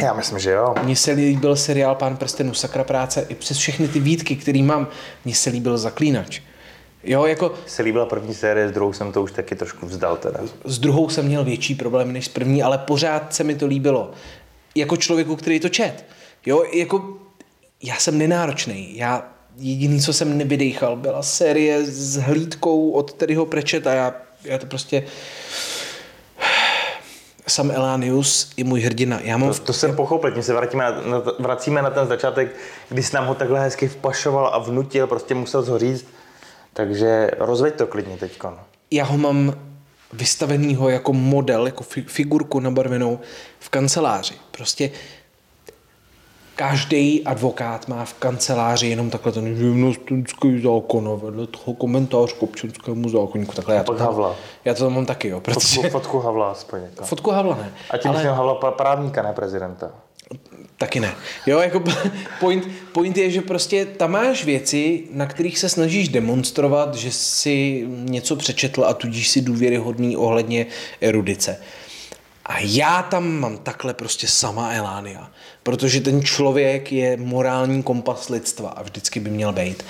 Já 0.01 0.13
myslím, 0.13 0.39
že 0.39 0.51
jo. 0.51 0.75
Mně 0.83 0.95
se 0.95 1.11
líbil 1.11 1.55
seriál 1.55 1.95
Pán 1.95 2.17
prstenů, 2.17 2.53
sakra 2.53 2.83
práce, 2.83 3.25
i 3.29 3.35
přes 3.35 3.57
všechny 3.57 3.87
ty 3.87 3.99
výtky, 3.99 4.35
který 4.35 4.63
mám, 4.63 4.87
mně 5.25 5.35
se 5.35 5.49
líbil 5.49 5.77
Zaklínač. 5.77 6.41
Jo, 7.03 7.25
jako 7.25 7.53
Se 7.65 7.81
líbila 7.83 8.05
první 8.05 8.33
série, 8.33 8.69
s 8.69 8.71
druhou 8.71 8.93
jsem 8.93 9.11
to 9.11 9.21
už 9.21 9.31
taky 9.31 9.55
trošku 9.55 9.85
vzdal 9.85 10.17
teda. 10.17 10.39
s 10.65 10.79
druhou 10.79 11.09
jsem 11.09 11.25
měl 11.25 11.43
větší 11.43 11.75
problém 11.75 12.13
než 12.13 12.25
s 12.25 12.29
první, 12.29 12.63
ale 12.63 12.77
pořád 12.77 13.35
se 13.35 13.43
mi 13.43 13.55
to 13.55 13.67
líbilo. 13.67 14.11
Jako 14.75 14.97
člověku, 14.97 15.35
který 15.35 15.59
to 15.59 15.69
čet. 15.69 16.05
Jo, 16.45 16.63
jako 16.73 17.17
já 17.83 17.95
jsem 17.95 18.17
nenáročný. 18.17 18.97
Já 18.97 19.27
jediný, 19.57 20.01
co 20.01 20.13
jsem 20.13 20.37
nevydechal, 20.37 20.95
byla 20.95 21.23
série 21.23 21.85
s 21.85 22.17
hlídkou 22.17 22.91
od 22.91 23.13
Terryho 23.13 23.45
Prečeta. 23.45 23.93
Já, 23.93 24.13
já 24.43 24.57
to 24.57 24.65
prostě... 24.65 25.03
Sam 27.47 27.71
Elanius 27.71 28.51
i 28.57 28.63
můj 28.63 28.81
hrdina. 28.81 29.19
Já 29.23 29.37
mám 29.37 29.53
To, 29.53 29.59
to 29.59 29.73
jsem 29.73 29.95
pochopil, 29.95 30.31
tím 30.31 30.43
se 30.43 30.53
vrátíme 30.53 30.83
na, 30.83 30.91
na, 30.91 31.21
vracíme 31.39 31.81
na 31.81 31.89
ten 31.89 32.07
začátek, 32.07 32.55
kdy 32.89 33.03
jsi 33.03 33.15
nám 33.15 33.27
ho 33.27 33.35
takhle 33.35 33.59
hezky 33.59 33.87
vpašoval 33.87 34.47
a 34.53 34.57
vnutil, 34.57 35.07
prostě 35.07 35.35
musel 35.35 35.63
zhoříct. 35.63 36.05
Takže 36.73 37.31
rozveď 37.39 37.75
to 37.75 37.87
klidně 37.87 38.17
teďkon. 38.17 38.59
já 38.91 39.05
ho 39.05 39.17
mám 39.17 39.53
vystavenýho 40.13 40.89
jako 40.89 41.13
model, 41.13 41.65
jako 41.65 41.83
fi- 41.83 42.05
figurku 42.07 42.59
nabarvenou 42.59 43.19
v 43.59 43.69
kanceláři. 43.69 44.33
Prostě 44.51 44.91
každý 46.55 47.23
advokát 47.23 47.87
má 47.87 48.05
v 48.05 48.13
kanceláři 48.13 48.87
jenom 48.87 49.09
takhle 49.09 49.31
ten 49.31 49.55
živnostenský 49.55 50.61
zákon 50.61 51.07
a 51.07 51.25
vedle 51.25 51.47
toho 51.47 51.73
komentář 51.73 52.33
k 52.33 52.43
občanskému 52.43 53.09
zákonníku. 53.09 53.53
Takhle 53.53 53.75
já 53.75 53.83
to, 53.83 53.91
Pak 53.91 54.01
Havla. 54.01 54.35
já 54.65 54.73
to 54.73 54.83
tam 54.83 54.93
mám 54.93 55.05
taky, 55.05 55.27
jo, 55.27 55.39
protože 55.39 55.81
Fotku, 55.81 55.89
fotku 55.89 56.19
Havla 56.19 56.51
aspoň. 56.51 56.81
Jako. 56.81 57.05
fotku 57.05 57.31
Havla 57.31 57.55
ne. 57.55 57.73
A 57.89 57.97
tím 57.97 58.11
ale... 58.11 58.23
Havla 58.23 58.71
právníka, 58.71 59.21
ne 59.21 59.33
prezidenta. 59.33 59.91
Taky 60.77 60.99
ne. 60.99 61.13
Jo, 61.45 61.59
jako 61.59 61.83
point, 62.39 62.67
point 62.91 63.17
je, 63.17 63.31
že 63.31 63.41
prostě 63.41 63.85
tam 63.85 64.11
máš 64.11 64.45
věci, 64.45 65.03
na 65.11 65.25
kterých 65.25 65.59
se 65.59 65.69
snažíš 65.69 66.09
demonstrovat, 66.09 66.95
že 66.95 67.11
si 67.11 67.85
něco 67.89 68.35
přečetl 68.35 68.85
a 68.85 68.93
tudíž 68.93 69.29
si 69.29 69.41
důvěryhodný 69.41 70.17
ohledně 70.17 70.65
erudice. 71.01 71.59
A 72.45 72.59
já 72.59 73.03
tam 73.03 73.39
mám 73.39 73.57
takhle 73.57 73.93
prostě 73.93 74.27
sama 74.27 74.73
Elánia, 74.73 75.31
protože 75.63 76.01
ten 76.01 76.23
člověk 76.23 76.91
je 76.91 77.17
morální 77.17 77.83
kompas 77.83 78.29
lidstva 78.29 78.69
a 78.69 78.83
vždycky 78.83 79.19
by 79.19 79.29
měl 79.29 79.53
být. 79.53 79.83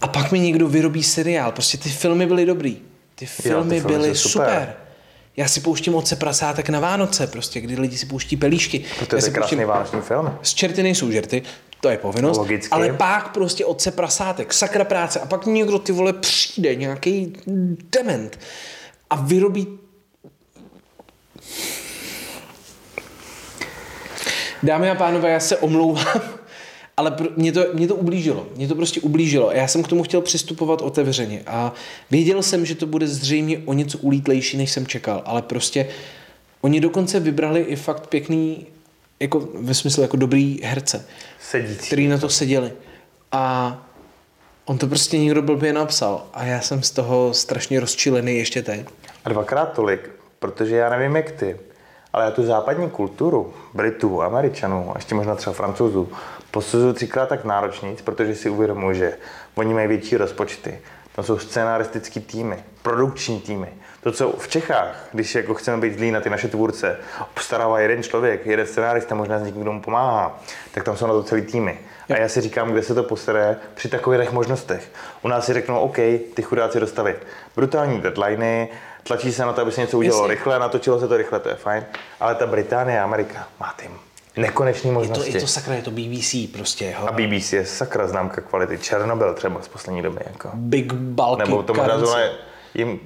A 0.00 0.08
pak 0.08 0.32
mi 0.32 0.40
někdo 0.40 0.68
vyrobí 0.68 1.02
seriál, 1.02 1.52
prostě 1.52 1.78
ty 1.78 1.88
filmy 1.88 2.26
byly 2.26 2.46
dobrý. 2.46 2.78
Ty 3.14 3.26
filmy, 3.26 3.74
ty 3.74 3.80
filmy 3.80 3.96
byly 3.96 4.14
super. 4.14 4.48
super. 4.48 4.76
Já 5.36 5.48
si 5.48 5.60
pouštím 5.60 5.94
Otce 5.94 6.16
prasátek 6.16 6.68
na 6.68 6.80
Vánoce, 6.80 7.26
prostě, 7.26 7.60
kdy 7.60 7.80
lidi 7.80 7.98
si 7.98 8.06
pouští 8.06 8.36
pelíšky. 8.36 8.84
To 9.08 9.16
je 9.16 9.22
krásný 9.22 9.64
vánoční 9.64 10.00
film. 10.00 10.30
z 10.42 10.54
čerty 10.54 10.82
nejsou 10.82 11.10
žerty, 11.10 11.42
to 11.80 11.88
je 11.88 11.98
povinnost. 11.98 12.38
Logicky. 12.38 12.70
Ale 12.70 12.92
pak 12.92 13.32
prostě 13.32 13.64
otce 13.64 13.90
prasátek, 13.90 14.52
sakra 14.52 14.84
práce 14.84 15.20
a 15.20 15.26
pak 15.26 15.46
někdo 15.46 15.78
ty 15.78 15.92
vole 15.92 16.12
přijde, 16.12 16.74
nějaký 16.74 17.32
dement 17.92 18.38
a 19.10 19.16
vyrobí 19.16 19.78
Dámy 24.62 24.90
a 24.90 24.94
pánové, 24.94 25.30
já 25.30 25.40
se 25.40 25.56
omlouvám, 25.56 26.20
ale 26.96 27.10
pr- 27.10 27.30
mě 27.36 27.52
to, 27.52 27.64
mě 27.74 27.88
to 27.88 27.94
ublížilo. 27.94 28.46
Mě 28.56 28.68
to 28.68 28.74
prostě 28.74 29.00
ublížilo. 29.00 29.52
Já 29.52 29.68
jsem 29.68 29.82
k 29.82 29.88
tomu 29.88 30.02
chtěl 30.02 30.20
přistupovat 30.20 30.82
otevřeně. 30.82 31.42
A 31.46 31.72
věděl 32.10 32.42
jsem, 32.42 32.66
že 32.66 32.74
to 32.74 32.86
bude 32.86 33.06
zřejmě 33.08 33.62
o 33.64 33.72
něco 33.72 33.98
ulítlejší, 33.98 34.56
než 34.56 34.72
jsem 34.72 34.86
čekal. 34.86 35.22
Ale 35.24 35.42
prostě 35.42 35.88
oni 36.60 36.80
dokonce 36.80 37.20
vybrali 37.20 37.60
i 37.60 37.76
fakt 37.76 38.06
pěkný, 38.06 38.66
jako 39.20 39.48
ve 39.54 39.74
smyslu 39.74 40.02
jako 40.02 40.16
dobrý 40.16 40.60
herce, 40.62 41.04
Sedící. 41.40 41.86
který 41.86 42.08
na 42.08 42.18
to 42.18 42.28
seděli. 42.28 42.72
A 43.32 43.76
on 44.64 44.78
to 44.78 44.86
prostě 44.86 45.18
někdo 45.18 45.42
blbě 45.42 45.72
napsal. 45.72 46.26
A 46.34 46.44
já 46.44 46.60
jsem 46.60 46.82
z 46.82 46.90
toho 46.90 47.34
strašně 47.34 47.80
rozčilený 47.80 48.36
ještě 48.36 48.62
teď. 48.62 48.86
A 49.24 49.28
dvakrát 49.28 49.72
tolik, 49.72 50.10
protože 50.38 50.76
já 50.76 50.90
nevím 50.90 51.16
jak 51.16 51.30
ty, 51.30 51.56
ale 52.12 52.24
já 52.24 52.30
tu 52.30 52.42
západní 52.42 52.90
kulturu 52.90 53.54
Britů, 53.74 54.22
Američanů 54.22 54.90
a 54.90 54.98
ještě 54.98 55.14
možná 55.14 55.34
třeba 55.34 55.54
Francouzů 55.54 56.08
posuzuju 56.50 56.92
třikrát 56.92 57.28
tak 57.28 57.44
náročnějc, 57.44 58.02
protože 58.02 58.34
si 58.34 58.50
uvědomuji, 58.50 58.96
že 58.96 59.16
oni 59.54 59.74
mají 59.74 59.88
větší 59.88 60.16
rozpočty. 60.16 60.78
To 61.16 61.22
jsou 61.22 61.38
scenaristické 61.38 62.20
týmy, 62.20 62.64
produkční 62.82 63.40
týmy. 63.40 63.68
To, 64.08 64.12
co 64.12 64.32
v 64.38 64.48
Čechách, 64.48 65.08
když 65.12 65.34
jako 65.34 65.54
chceme 65.54 65.76
být 65.76 65.94
zlí 65.94 66.10
na 66.10 66.20
ty 66.20 66.30
naše 66.30 66.48
tvůrce, 66.48 66.96
obstarává 67.34 67.80
jeden 67.80 68.02
člověk, 68.02 68.46
jeden 68.46 68.66
scenárista, 68.66 69.14
možná 69.14 69.38
s 69.38 69.42
někým, 69.42 69.62
kdo 69.62 69.72
mu 69.72 69.82
pomáhá, 69.82 70.40
tak 70.74 70.84
tam 70.84 70.96
jsou 70.96 71.06
na 71.06 71.12
to 71.12 71.22
celý 71.22 71.42
týmy. 71.42 71.78
A 72.10 72.16
já 72.16 72.28
si 72.28 72.40
říkám, 72.40 72.72
kde 72.72 72.82
se 72.82 72.94
to 72.94 73.02
posere 73.02 73.56
při 73.74 73.88
takových 73.88 74.32
možnostech. 74.32 74.92
U 75.22 75.28
nás 75.28 75.46
si 75.46 75.52
řeknou, 75.52 75.80
OK, 75.80 75.96
ty 76.34 76.42
chudáci 76.42 76.80
dostali 76.80 77.16
brutální 77.56 78.00
deadliny, 78.00 78.68
tlačí 79.02 79.32
se 79.32 79.42
na 79.46 79.52
to, 79.52 79.60
aby 79.62 79.72
se 79.72 79.80
něco 79.80 79.98
udělalo 79.98 80.22
Jasně. 80.22 80.34
rychle, 80.34 80.58
natočilo 80.58 81.00
se 81.00 81.08
to 81.08 81.16
rychle, 81.16 81.40
to 81.40 81.48
je 81.48 81.54
fajn. 81.54 81.84
Ale 82.20 82.34
ta 82.34 82.46
Británie 82.46 83.00
a 83.00 83.04
Amerika 83.04 83.48
má 83.60 83.74
tým 83.76 83.90
nekonečný 84.36 84.90
Je 84.90 84.94
to, 84.94 84.98
možnosti. 84.98 85.32
je 85.34 85.40
to 85.40 85.46
sakra, 85.46 85.74
je 85.74 85.82
to 85.82 85.90
BBC 85.90 86.34
prostě. 86.52 86.94
A 86.94 87.00
Ho. 87.00 87.12
BBC 87.12 87.52
je 87.52 87.66
sakra 87.66 88.06
známka 88.06 88.40
kvality. 88.40 88.78
Černobyl 88.78 89.34
třeba 89.34 89.62
z 89.62 89.68
poslední 89.68 90.02
doby. 90.02 90.20
Jako. 90.26 90.50
Big 90.54 90.92
Bulky 90.92 91.38
Nebo 91.38 91.62
to 91.62 91.74
možná 91.74 92.18
jim 92.74 93.00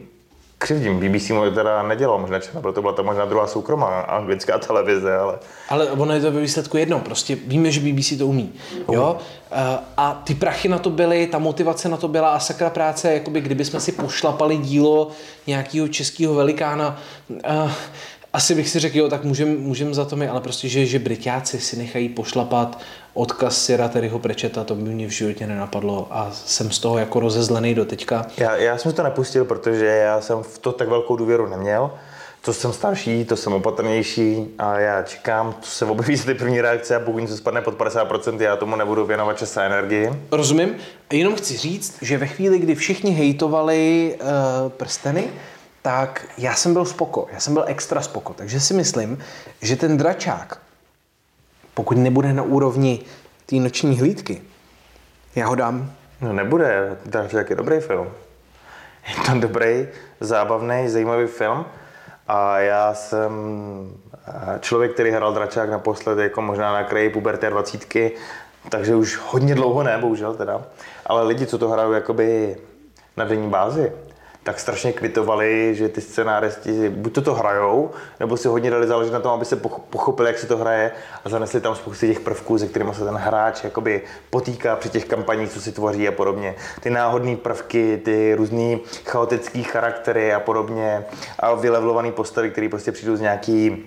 křivdím. 0.63 1.01
BBC 1.01 1.31
mu 1.31 1.51
teda 1.51 1.83
nedělalo 1.83 2.19
možná 2.19 2.41
Černobyl, 2.41 2.73
to 2.73 2.81
byla 2.81 2.93
ta 2.93 3.03
možná 3.03 3.25
druhá 3.25 3.47
soukromá 3.47 4.01
anglická 4.01 4.59
televize, 4.59 5.17
ale 5.17 5.39
Ale 5.69 5.91
ono 5.91 6.15
je 6.15 6.21
to 6.21 6.33
ve 6.33 6.41
výsledku 6.41 6.77
jedno, 6.77 7.01
prostě 7.01 7.37
víme, 7.47 7.71
že 7.71 7.81
BBC 7.81 8.19
to 8.19 8.27
umí. 8.27 8.53
Jo? 8.93 9.17
Eh, 9.53 9.79
A 9.97 10.23
ty 10.25 10.35
prachy 10.35 10.69
na 10.69 10.79
to 10.79 10.91
byly, 10.91 11.27
ta 11.27 11.39
motivace 11.39 11.89
na 11.89 11.97
to 11.97 12.09
byla 12.09 12.35
a 12.35 12.39
sakra 12.39 12.71
práce, 12.71 13.15
jakoby 13.15 13.41
kdyby 13.41 13.65
jsme 13.65 13.81
si 13.81 13.93
pošlapali 13.93 14.57
dílo 14.57 15.11
nějakého 15.47 15.89
českého 15.89 16.35
velikána, 16.35 16.99
eh, 17.45 17.71
asi 18.33 18.55
bych 18.55 18.69
si 18.69 18.79
řekl, 18.79 18.99
jo, 18.99 19.09
tak 19.09 19.25
můžem, 19.25 19.61
můžem 19.61 19.95
za 19.95 20.05
to 20.05 20.17
my, 20.17 20.29
ale 20.29 20.41
prostě, 20.41 20.69
že, 20.69 20.87
že 20.87 20.99
Britáci 20.99 21.61
si 21.61 21.77
nechají 21.77 22.09
pošlapat 22.09 22.79
odkaz 23.15 23.65
Sira 23.65 23.89
Terryho 23.89 24.19
Prečeta, 24.19 24.65
to 24.65 24.75
by 24.75 24.83
mě 24.83 25.07
v 25.07 25.11
životě 25.11 25.47
nenapadlo 25.47 26.09
a 26.11 26.31
jsem 26.33 26.71
z 26.71 26.79
toho 26.79 26.99
jako 26.99 27.21
rozezlený 27.21 27.75
do 27.75 27.85
teďka. 27.85 28.27
já, 28.37 28.57
já 28.57 28.79
jsem 28.79 28.93
to 28.93 29.03
nepustil, 29.03 29.45
protože 29.45 29.87
já 29.87 30.21
jsem 30.21 30.43
v 30.43 30.59
to 30.59 30.73
tak 30.73 30.89
velkou 30.89 31.17
důvěru 31.17 31.49
neměl. 31.49 31.91
To 32.45 32.53
jsem 32.53 32.73
starší, 32.73 33.25
to 33.25 33.37
jsem 33.37 33.53
opatrnější 33.53 34.47
a 34.59 34.79
já 34.79 35.03
čekám, 35.03 35.55
co 35.61 35.71
se 35.71 35.85
objeví 35.85 36.21
ty 36.21 36.35
první 36.35 36.61
reakce 36.61 36.97
a 36.97 37.01
pokud 37.01 37.29
se 37.29 37.37
spadne 37.37 37.61
pod 37.61 37.79
50%, 37.79 38.41
já 38.41 38.57
tomu 38.57 38.77
nebudu 38.77 39.07
věnovat 39.07 39.39
čas 39.39 39.57
a 39.57 39.63
energii. 39.63 40.11
Rozumím. 40.31 40.75
Jenom 41.13 41.35
chci 41.37 41.57
říct, 41.57 41.99
že 42.03 42.19
ve 42.19 42.27
chvíli, 42.27 42.59
kdy 42.59 42.75
všichni 42.75 43.11
hejtovali 43.11 44.15
uh, 44.21 44.29
prsteny, 44.69 45.25
tak 45.83 46.27
já 46.39 46.55
jsem 46.55 46.73
byl 46.73 46.85
spoko, 46.85 47.27
já 47.33 47.41
jsem 47.41 47.55
byl 47.55 47.65
extra 47.67 48.03
spoko, 48.03 48.33
takže 48.33 48.61
si 48.61 48.75
myslím, 48.75 49.19
že 49.63 49.77
ten 49.77 49.97
dračák, 49.97 50.59
pokud 51.75 51.97
nebude 51.97 52.33
na 52.33 52.43
úrovni 52.43 53.01
té 53.47 53.57
noční 53.57 53.99
hlídky, 53.99 54.43
já 55.37 55.47
ho 55.47 55.55
dám. 55.55 55.93
No 56.21 56.33
nebude, 56.33 56.97
Dračák 57.07 57.51
je 57.51 57.57
dobrý 57.57 57.81
film. 57.81 58.09
Je 59.09 59.15
to 59.27 59.41
dobrý, 59.41 59.89
zábavný, 60.21 60.89
zajímavý 60.89 61.27
film. 61.27 61.65
A 62.29 62.59
já 62.59 62.95
jsem 62.95 63.33
eh, 64.29 64.59
člověk, 64.61 64.93
který 64.93 65.11
hrál 65.11 65.33
Dračák 65.33 65.71
naposledy, 65.71 66.23
jako 66.23 66.43
možná 66.43 66.73
na 66.73 66.85
kraji 66.85 67.11
puberty 67.11 67.47
a 67.47 67.51
dvacítky, 67.51 68.13
takže 68.69 68.95
už 68.95 69.21
hodně 69.27 69.55
dlouho 69.55 69.83
ne, 69.83 69.99
bohužel 69.99 70.35
teda. 70.35 70.63
Ale 71.07 71.23
lidi, 71.23 71.47
co 71.47 71.59
to 71.59 71.69
hrajou 71.69 71.93
jakoby 71.93 72.57
na 73.17 73.25
denní 73.25 73.49
bázi, 73.49 73.93
tak 74.43 74.61
strašně 74.61 74.93
kvitovali, 74.93 75.75
že 75.75 75.89
ty 75.89 76.01
scenáristi 76.01 76.89
buď 76.89 77.13
to, 77.13 77.23
to 77.23 77.35
hrajou, 77.35 77.91
nebo 78.21 78.37
si 78.37 78.49
hodně 78.49 78.71
dali 78.71 78.87
záležet 78.87 79.13
na 79.13 79.21
tom, 79.21 79.33
aby 79.33 79.45
se 79.45 79.57
pochopili, 79.91 80.29
jak 80.29 80.39
se 80.39 80.47
to 80.47 80.57
hraje 80.57 80.93
a 81.25 81.29
zanesli 81.29 81.61
tam 81.61 81.75
spousty 81.75 82.09
těch 82.09 82.21
prvků, 82.21 82.59
se 82.59 82.67
kterými 82.67 82.95
se 82.95 83.05
ten 83.05 83.15
hráč 83.15 83.65
jakoby 83.65 84.03
potýká 84.31 84.77
při 84.77 84.89
těch 84.89 85.05
kampaních, 85.05 85.51
co 85.51 85.61
si 85.61 85.73
tvoří 85.73 86.09
a 86.09 86.13
podobně. 86.13 86.55
Ty 86.81 86.91
náhodné 86.91 87.37
prvky, 87.37 88.01
ty 88.05 88.35
různý 88.35 88.81
chaotické 89.05 89.63
charaktery 89.63 90.35
a 90.35 90.41
podobně 90.41 91.05
a 91.39 91.55
vylevlované 91.55 92.13
postavy, 92.13 92.51
které 92.51 92.69
prostě 92.69 92.93
přijdou 92.93 93.17
z 93.17 93.21
nějaký 93.21 93.85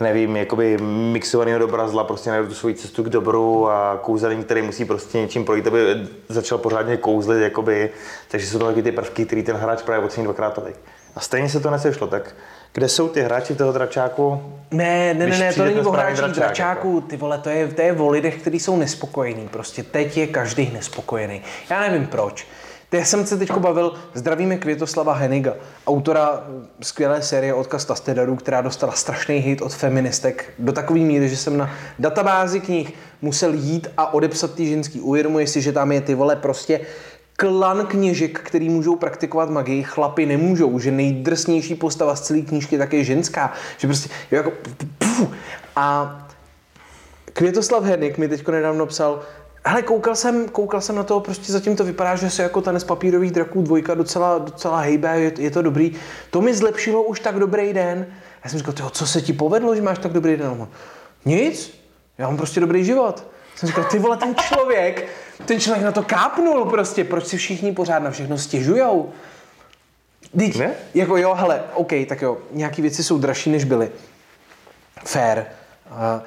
nevím, 0.00 0.36
jakoby 0.36 0.78
mixovaného 1.12 1.58
dobra 1.58 1.88
zla, 1.88 2.04
prostě 2.04 2.30
najdu 2.30 2.48
tu 2.48 2.54
svoji 2.54 2.74
cestu 2.74 3.02
k 3.02 3.08
dobru 3.08 3.70
a 3.70 3.98
kouzelník, 4.02 4.44
který 4.44 4.62
musí 4.62 4.84
prostě 4.84 5.18
něčím 5.18 5.44
projít, 5.44 5.66
aby 5.66 6.08
začal 6.28 6.58
pořádně 6.58 6.96
kouzlit, 6.96 7.42
jakoby, 7.42 7.90
takže 8.28 8.46
jsou 8.46 8.58
to 8.58 8.66
taky 8.66 8.82
ty 8.82 8.92
prvky, 8.92 9.24
které 9.24 9.42
ten 9.42 9.56
hráč 9.56 9.82
právě 9.82 10.06
ocení 10.06 10.24
dvakrát 10.24 10.54
tolik. 10.54 10.76
A 11.16 11.20
stejně 11.20 11.48
se 11.48 11.60
to 11.60 11.70
nesešlo, 11.70 12.06
tak 12.06 12.34
kde 12.72 12.88
jsou 12.88 13.08
ty 13.08 13.22
hráči 13.22 13.54
toho 13.54 13.72
dračáku? 13.72 14.42
Ne, 14.70 15.14
ne, 15.14 15.26
ne, 15.26 15.38
ne 15.38 15.52
to 15.52 15.64
není 15.64 15.80
o 15.80 15.90
hráčích 15.90 16.18
dračák, 16.18 16.36
dračáku, 16.36 16.94
jako. 16.94 17.06
ty 17.06 17.16
vole, 17.16 17.38
to 17.38 17.50
je, 17.50 17.68
to 17.68 17.82
je 17.82 17.92
o 17.92 18.08
lidech, 18.08 18.40
kteří 18.40 18.60
jsou 18.60 18.76
nespokojení. 18.76 19.48
Prostě 19.48 19.82
teď 19.82 20.16
je 20.16 20.26
každý 20.26 20.70
nespokojený. 20.74 21.42
Já 21.70 21.80
nevím 21.80 22.06
proč. 22.06 22.46
Já 22.92 23.04
jsem 23.04 23.26
se 23.26 23.36
teď 23.36 23.52
bavil, 23.52 23.94
zdravíme 24.14 24.56
Květoslava 24.56 25.12
Heniga, 25.12 25.54
autora 25.86 26.44
skvělé 26.82 27.22
série 27.22 27.54
Odkaz 27.54 27.84
Tastedarů, 27.84 28.36
která 28.36 28.60
dostala 28.60 28.92
strašný 28.92 29.36
hit 29.36 29.62
od 29.62 29.74
feministek 29.74 30.52
do 30.58 30.72
takové 30.72 31.00
míry, 31.00 31.28
že 31.28 31.36
jsem 31.36 31.56
na 31.56 31.70
databázi 31.98 32.60
knih 32.60 32.94
musel 33.22 33.54
jít 33.54 33.88
a 33.96 34.14
odepsat 34.14 34.54
ty 34.54 34.66
ženský. 34.66 35.00
Uvědomuji 35.00 35.46
si, 35.46 35.62
že 35.62 35.72
tam 35.72 35.92
je 35.92 36.00
ty 36.00 36.14
vole 36.14 36.36
prostě 36.36 36.80
klan 37.36 37.86
kněžek, 37.86 38.40
který 38.40 38.68
můžou 38.68 38.96
praktikovat 38.96 39.50
magii, 39.50 39.82
chlapy 39.82 40.26
nemůžou, 40.26 40.78
že 40.78 40.90
nejdrsnější 40.90 41.74
postava 41.74 42.16
z 42.16 42.20
celé 42.20 42.40
knížky 42.40 42.78
tak 42.78 42.92
je 42.92 43.04
ženská, 43.04 43.52
že 43.78 43.86
prostě 43.86 44.08
jako 44.30 44.52
puf. 44.98 45.28
a 45.76 46.18
Květoslav 47.32 47.84
Henik 47.84 48.18
mi 48.18 48.28
teďko 48.28 48.50
nedávno 48.50 48.86
psal, 48.86 49.22
Hele, 49.64 49.82
koukal 49.82 50.16
jsem, 50.16 50.48
koukal 50.48 50.80
jsem 50.80 50.96
na 50.96 51.02
to, 51.02 51.20
prostě 51.20 51.52
zatím 51.52 51.76
to 51.76 51.84
vypadá, 51.84 52.16
že 52.16 52.30
se 52.30 52.42
jako 52.42 52.60
ten 52.60 52.80
z 52.80 52.84
papírových 52.84 53.30
draků 53.32 53.62
dvojka 53.62 53.94
docela, 53.94 54.38
docela 54.38 54.80
hejbe, 54.80 55.20
je, 55.20 55.32
je, 55.38 55.50
to 55.50 55.62
dobrý. 55.62 55.96
To 56.30 56.40
mi 56.40 56.54
zlepšilo 56.54 57.02
už 57.02 57.20
tak 57.20 57.38
dobrý 57.38 57.72
den. 57.72 58.06
Já 58.44 58.50
jsem 58.50 58.58
říkal, 58.58 58.90
co 58.90 59.06
se 59.06 59.22
ti 59.22 59.32
povedlo, 59.32 59.76
že 59.76 59.82
máš 59.82 59.98
tak 59.98 60.12
dobrý 60.12 60.36
den? 60.36 60.68
Nic, 61.24 61.80
já 62.18 62.26
mám 62.26 62.36
prostě 62.36 62.60
dobrý 62.60 62.84
život. 62.84 63.26
Já 63.52 63.58
jsem 63.58 63.68
říkal, 63.68 63.84
ty 63.84 63.98
vole, 63.98 64.16
ten 64.16 64.34
člověk, 64.34 65.08
ten 65.44 65.60
člověk 65.60 65.84
na 65.84 65.92
to 65.92 66.02
kápnul 66.02 66.64
prostě, 66.64 67.04
proč 67.04 67.26
si 67.26 67.36
všichni 67.36 67.72
pořád 67.72 67.98
na 67.98 68.10
všechno 68.10 68.38
stěžujou? 68.38 69.12
Teď, 70.38 70.56
ne? 70.56 70.74
Jako 70.94 71.16
jo, 71.16 71.34
hele, 71.34 71.62
OK, 71.74 71.92
tak 72.08 72.22
jo, 72.22 72.38
nějaký 72.50 72.82
věci 72.82 73.04
jsou 73.04 73.18
dražší, 73.18 73.50
než 73.50 73.64
byly. 73.64 73.90
Fair. 75.04 75.44
Uh, 75.90 76.22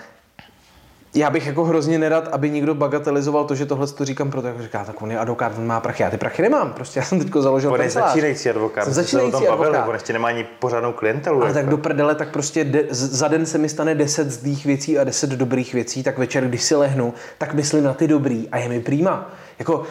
já 1.16 1.30
bych 1.30 1.48
jako 1.48 1.64
hrozně 1.64 2.00
nerad, 2.00 2.28
aby 2.32 2.50
někdo 2.50 2.76
bagatelizoval 2.76 3.46
to, 3.46 3.56
že 3.56 3.66
tohle 3.66 3.88
to 3.88 4.06
říkám, 4.06 4.32
proto 4.32 4.48
jako 4.48 4.62
říká, 4.62 4.84
tak 4.84 5.02
on 5.02 5.12
je 5.12 5.20
advokát, 5.20 5.54
on 5.58 5.68
má 5.68 5.80
prachy, 5.80 6.04
já 6.04 6.10
ty 6.10 6.18
prachy 6.18 6.42
nemám, 6.42 6.74
prostě 6.74 7.00
já 7.00 7.06
jsem 7.06 7.20
teďko 7.20 7.42
založil 7.42 7.74
On 7.74 7.82
je 7.82 7.90
začínající 7.90 8.50
advokát, 8.50 8.84
jsem 8.84 8.94
začínající 8.94 9.48
advokát. 9.48 9.88
on 9.88 9.94
ještě 9.94 10.14
nemá 10.14 10.28
ani 10.28 10.44
pořádnou 10.44 10.92
klientelu. 10.92 11.42
Ale 11.42 11.54
tak 11.54 11.70
do 11.70 11.78
prdele, 11.78 12.16
tak 12.16 12.32
prostě 12.32 12.64
de, 12.64 12.86
za 12.92 13.28
den 13.28 13.46
se 13.46 13.58
mi 13.58 13.70
stane 13.70 13.96
10 13.96 14.32
zlých 14.32 14.66
věcí 14.66 15.00
a 15.00 15.04
10 15.04 15.30
dobrých 15.30 15.74
věcí, 15.74 16.04
tak 16.04 16.18
večer, 16.18 16.48
když 16.48 16.64
si 16.64 16.76
lehnu, 16.76 17.14
tak 17.38 17.54
myslím 17.54 17.84
na 17.84 17.94
ty 17.94 18.08
dobrý 18.08 18.50
a 18.50 18.58
je 18.58 18.70
mi 18.70 18.80
prýma. 18.80 19.30
Jako, 19.60 19.84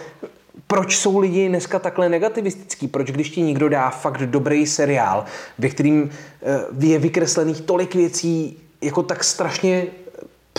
proč 0.67 0.97
jsou 0.97 1.19
lidi 1.19 1.49
dneska 1.49 1.79
takhle 1.79 2.09
negativistický? 2.09 2.89
Proč 2.89 3.11
když 3.11 3.31
ti 3.31 3.43
někdo 3.43 3.69
dá 3.69 3.91
fakt 3.91 4.21
dobrý 4.21 4.67
seriál, 4.67 5.25
ve 5.59 5.69
kterým 5.69 6.11
eh, 6.43 6.87
je 6.87 6.99
vykreslených 6.99 7.61
tolik 7.61 7.95
věcí 7.95 8.59
jako 8.83 9.03
tak 9.03 9.25
strašně 9.25 9.87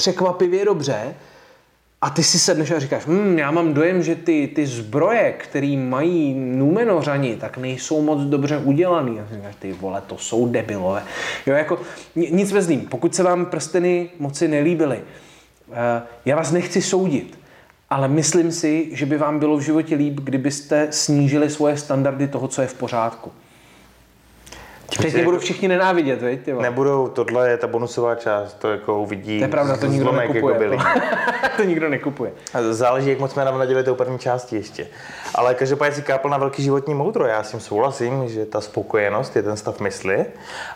překvapivě 0.02 0.66
dobře 0.66 1.16
a 2.02 2.10
ty 2.10 2.24
si 2.24 2.40
sedneš 2.40 2.72
a 2.72 2.80
říkáš, 2.80 3.04
hm, 3.08 3.40
já 3.40 3.52
mám 3.52 3.74
dojem, 3.74 4.04
že 4.04 4.16
ty, 4.16 4.52
ty 4.56 4.68
zbroje, 4.68 5.32
které 5.32 5.78
mají 5.78 6.34
Numenořani, 6.34 7.36
tak 7.36 7.58
nejsou 7.58 8.02
moc 8.02 8.22
dobře 8.22 8.58
udělaný. 8.58 9.20
A 9.20 9.36
říkáš, 9.36 9.56
ty 9.60 9.74
vole, 9.74 10.02
to 10.08 10.18
jsou 10.18 10.48
debilové. 10.48 11.04
Jo, 11.46 11.54
jako, 11.54 11.80
nic 12.16 12.52
bez 12.52 12.68
ním. 12.68 12.82
Pokud 12.82 13.16
se 13.16 13.24
vám 13.24 13.46
prsteny 13.46 14.10
moci 14.20 14.48
nelíbily, 14.48 15.00
eh, 15.72 16.02
já 16.26 16.36
vás 16.36 16.52
nechci 16.52 16.82
soudit, 16.82 17.40
ale 17.90 18.08
myslím 18.08 18.52
si, 18.52 18.90
že 18.92 19.06
by 19.06 19.18
vám 19.18 19.40
bylo 19.40 19.58
v 19.58 19.62
životě 19.62 19.96
líp, 19.96 20.20
kdybyste 20.20 20.88
snížili 20.92 21.50
svoje 21.50 21.78
standardy 21.78 22.28
toho, 22.28 22.48
co 22.48 22.62
je 22.62 22.68
v 22.68 22.74
pořádku. 22.74 23.32
Teď 24.98 25.14
tě 25.14 25.24
budou 25.24 25.40
všichni 25.40 25.68
nenávidět, 25.68 26.22
veď? 26.22 26.42
Tyvo. 26.42 26.62
Nebudou, 26.62 27.08
tohle 27.08 27.50
je 27.50 27.58
ta 27.58 27.68
bonusová 27.68 28.16
část, 28.16 28.54
to 28.54 28.72
jako 28.72 29.00
uvidí. 29.02 29.38
To 29.38 29.44
je 29.44 29.48
pravda, 29.48 29.78
to 29.78 29.86
nikdo 29.86 30.12
nekupuje. 30.12 30.70
Jako 30.72 30.84
to 31.58 31.64
nikdo 31.64 31.90
nekupuje. 31.90 32.32
A 32.54 32.62
záleží, 32.74 33.10
jak 33.10 33.20
moc 33.20 33.32
jsme 33.32 33.46
navnadili 33.46 33.84
tou 33.84 33.96
první 33.96 34.20
části 34.20 34.56
ještě. 34.56 34.88
Ale 35.36 35.56
každopádně 35.56 35.96
si 35.96 36.02
kápl 36.02 36.30
na 36.30 36.38
velký 36.38 36.64
životní 36.64 36.94
moudro. 36.94 37.26
Já 37.26 37.44
s 37.44 37.52
tím 37.52 37.60
souhlasím, 37.60 38.30
že 38.30 38.46
ta 38.46 38.62
spokojenost 38.62 39.36
je 39.36 39.44
ten 39.44 39.58
stav 39.58 39.80
mysli. 39.80 40.26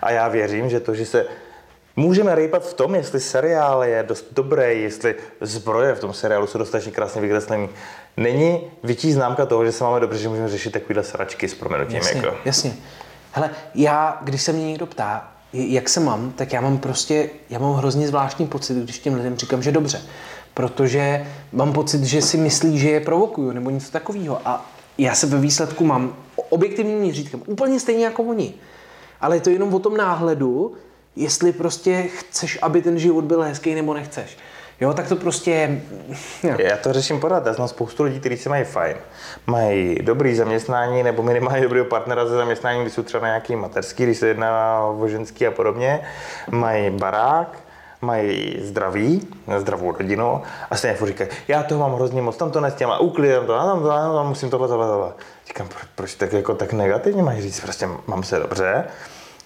A 0.01 0.11
já 0.11 0.27
věřím, 0.27 0.69
že 0.69 0.79
to, 0.79 0.95
že 0.95 1.05
se 1.05 1.25
Můžeme 1.97 2.35
rejpat 2.35 2.65
v 2.65 2.73
tom, 2.73 2.95
jestli 2.95 3.19
seriál 3.19 3.83
je 3.83 4.03
dost 4.07 4.25
dobrý, 4.31 4.81
jestli 4.81 5.15
zbroje 5.41 5.95
v 5.95 5.99
tom 5.99 6.13
seriálu 6.13 6.47
jsou 6.47 6.57
dostatečně 6.57 6.91
krásně 6.91 7.21
vykreslený. 7.21 7.69
Není 8.17 8.71
větší 8.83 9.11
známka 9.11 9.45
toho, 9.45 9.65
že 9.65 9.71
se 9.71 9.83
máme 9.83 9.99
dobře, 9.99 10.19
že 10.19 10.29
můžeme 10.29 10.49
řešit 10.49 10.69
takovýhle 10.69 11.03
sračky 11.03 11.47
s 11.47 11.53
proměnutím. 11.53 11.95
Jasně, 11.95 12.21
jako. 12.21 12.35
jasně. 12.45 12.73
Hele, 13.35 13.49
já, 13.75 14.19
když 14.23 14.41
se 14.41 14.53
mě 14.53 14.65
někdo 14.65 14.85
ptá, 14.85 15.31
jak 15.53 15.89
se 15.89 15.99
mám, 15.99 16.31
tak 16.31 16.53
já 16.53 16.61
mám 16.61 16.77
prostě, 16.77 17.29
já 17.49 17.59
mám 17.59 17.73
hrozně 17.73 18.07
zvláštní 18.07 18.47
pocit, 18.47 18.73
když 18.73 18.99
těm 18.99 19.13
lidem 19.13 19.37
říkám, 19.37 19.63
že 19.63 19.71
dobře. 19.71 20.01
Protože 20.53 21.27
mám 21.51 21.73
pocit, 21.73 22.03
že 22.03 22.21
si 22.21 22.37
myslí, 22.37 22.79
že 22.79 22.89
je 22.89 22.99
provokuju 22.99 23.51
nebo 23.51 23.69
něco 23.69 23.91
takového. 23.91 24.41
A 24.45 24.65
já 24.97 25.15
se 25.15 25.27
ve 25.27 25.39
výsledku 25.39 25.85
mám 25.85 26.15
objektivním 26.49 26.97
měřítkem 26.97 27.41
úplně 27.45 27.79
stejně 27.79 28.05
jako 28.05 28.23
oni. 28.23 28.53
Ale 29.21 29.35
je 29.35 29.41
to 29.41 29.49
jenom 29.49 29.73
o 29.73 29.79
tom 29.79 29.97
náhledu, 29.97 30.73
jestli 31.15 31.51
prostě 31.51 32.03
chceš, 32.03 32.59
aby 32.61 32.81
ten 32.81 32.99
život 32.99 33.23
byl 33.23 33.41
hezký 33.41 33.75
nebo 33.75 33.93
nechceš. 33.93 34.37
Jo, 34.81 34.93
tak 34.93 35.07
to 35.07 35.15
prostě... 35.15 35.81
Jo. 36.43 36.55
Já 36.59 36.77
to 36.77 36.93
řeším 36.93 37.19
pořád. 37.19 37.45
Já 37.45 37.53
znám 37.53 37.67
spoustu 37.67 38.03
lidí, 38.03 38.19
kteří 38.19 38.37
se 38.37 38.49
mají 38.49 38.63
fajn. 38.63 38.97
Mají 39.47 39.95
dobrý 40.01 40.35
zaměstnání 40.35 41.03
nebo 41.03 41.23
minimálně 41.23 41.61
dobrého 41.61 41.85
partnera 41.85 42.25
ze 42.25 42.35
zaměstnání, 42.35 42.81
když 42.81 42.93
jsou 42.93 43.03
třeba 43.03 43.21
na 43.21 43.27
nějaký 43.27 43.55
materský, 43.55 44.03
když 44.03 44.17
se 44.17 44.27
jedná 44.27 44.79
o 44.79 45.07
ženský 45.07 45.47
a 45.47 45.51
podobně. 45.51 46.01
Mají 46.51 46.89
barák, 46.89 47.57
mají 48.01 48.59
zdraví, 48.61 49.27
zdravou 49.57 49.91
rodinu 49.91 50.41
a 50.71 50.75
stejně 50.75 50.97
furt 50.97 51.07
říkají, 51.07 51.29
já 51.47 51.63
toho 51.63 51.81
mám 51.81 51.95
hrozně 51.95 52.21
moc, 52.21 52.37
tam 52.37 52.51
to 52.51 52.61
nestěm 52.61 52.91
a 52.91 52.99
uklidím 52.99 53.45
to, 53.45 53.55
a 53.55 53.65
tam 53.65 53.83
to, 53.83 53.91
a 53.91 54.13
tam 54.13 54.27
musím 54.27 54.49
tohle, 54.49 54.67
tohle, 54.67 54.87
tohle. 54.87 55.13
Říkám, 55.47 55.67
proč 55.95 56.15
tak, 56.15 56.33
jako, 56.33 56.55
tak 56.55 56.73
negativně 56.73 57.23
máš 57.23 57.39
říct, 57.39 57.59
prostě 57.59 57.89
mám 58.07 58.23
se 58.23 58.39
dobře, 58.39 58.83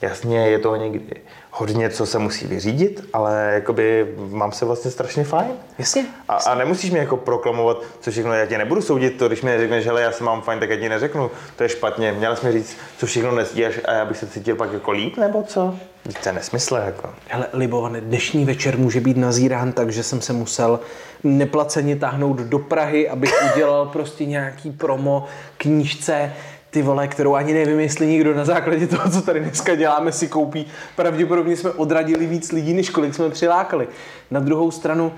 Jasně, 0.01 0.49
je 0.49 0.59
to 0.59 0.75
někdy 0.75 1.15
hodně, 1.51 1.89
co 1.89 2.05
se 2.05 2.19
musí 2.19 2.47
vyřídit, 2.47 3.05
ale 3.13 3.51
jakoby 3.53 4.15
mám 4.29 4.51
se 4.51 4.65
vlastně 4.65 4.91
strašně 4.91 5.23
fajn. 5.23 5.51
Jasně. 5.77 6.05
A, 6.27 6.33
a 6.33 6.55
nemusíš 6.55 6.91
mi 6.91 6.99
jako 6.99 7.17
proklamovat, 7.17 7.83
co 7.99 8.11
všechno, 8.11 8.33
já 8.33 8.45
tě 8.45 8.57
nebudu 8.57 8.81
soudit, 8.81 9.17
to, 9.17 9.27
když 9.27 9.41
mi 9.41 9.57
řekneš, 9.57 9.83
že 9.83 9.91
já 9.97 10.11
se 10.11 10.23
mám 10.23 10.41
fajn, 10.41 10.59
tak 10.59 10.69
já 10.69 10.75
ti 10.75 10.89
neřeknu, 10.89 11.31
to 11.55 11.63
je 11.63 11.69
špatně. 11.69 12.11
Měl 12.11 12.35
jsi 12.35 12.45
mi 12.45 12.51
říct, 12.51 12.77
co 12.97 13.05
všechno 13.05 13.35
nestíháš 13.35 13.79
a 13.85 13.93
já 13.93 14.05
bych 14.05 14.17
se 14.17 14.27
cítil 14.27 14.55
pak 14.55 14.73
jako 14.73 14.91
líp, 14.91 15.17
nebo 15.17 15.43
co? 15.43 15.75
To 16.23 16.29
je 16.29 16.33
nesmysl, 16.33 16.75
jako. 16.75 17.09
Hele, 17.27 17.47
Libo, 17.53 17.89
dnešní 17.99 18.45
večer 18.45 18.77
může 18.77 18.99
být 18.99 19.17
nazírán 19.17 19.71
tak, 19.71 19.91
že 19.91 20.03
jsem 20.03 20.21
se 20.21 20.33
musel 20.33 20.79
neplaceně 21.23 21.95
táhnout 21.95 22.37
do 22.37 22.59
Prahy, 22.59 23.09
abych 23.09 23.33
udělal 23.53 23.85
prostě 23.85 24.25
nějaký 24.25 24.71
promo 24.71 25.25
knížce 25.57 26.33
ty 26.69 26.81
vole, 26.81 27.07
kterou 27.07 27.35
ani 27.35 27.53
nevím, 27.53 27.79
jestli 27.79 28.07
nikdo 28.07 28.33
na 28.35 28.45
základě 28.45 28.87
toho, 28.87 29.09
co 29.09 29.21
tady 29.21 29.39
dneska 29.39 29.75
děláme, 29.75 30.11
si 30.11 30.27
koupí. 30.27 30.67
Pravděpodobně 30.95 31.57
jsme 31.57 31.71
odradili 31.71 32.25
víc 32.25 32.51
lidí, 32.51 32.73
než 32.73 32.89
kolik 32.89 33.13
jsme 33.15 33.29
přilákali. 33.29 33.87
Na 34.31 34.39
druhou 34.39 34.71
stranu, 34.71 35.13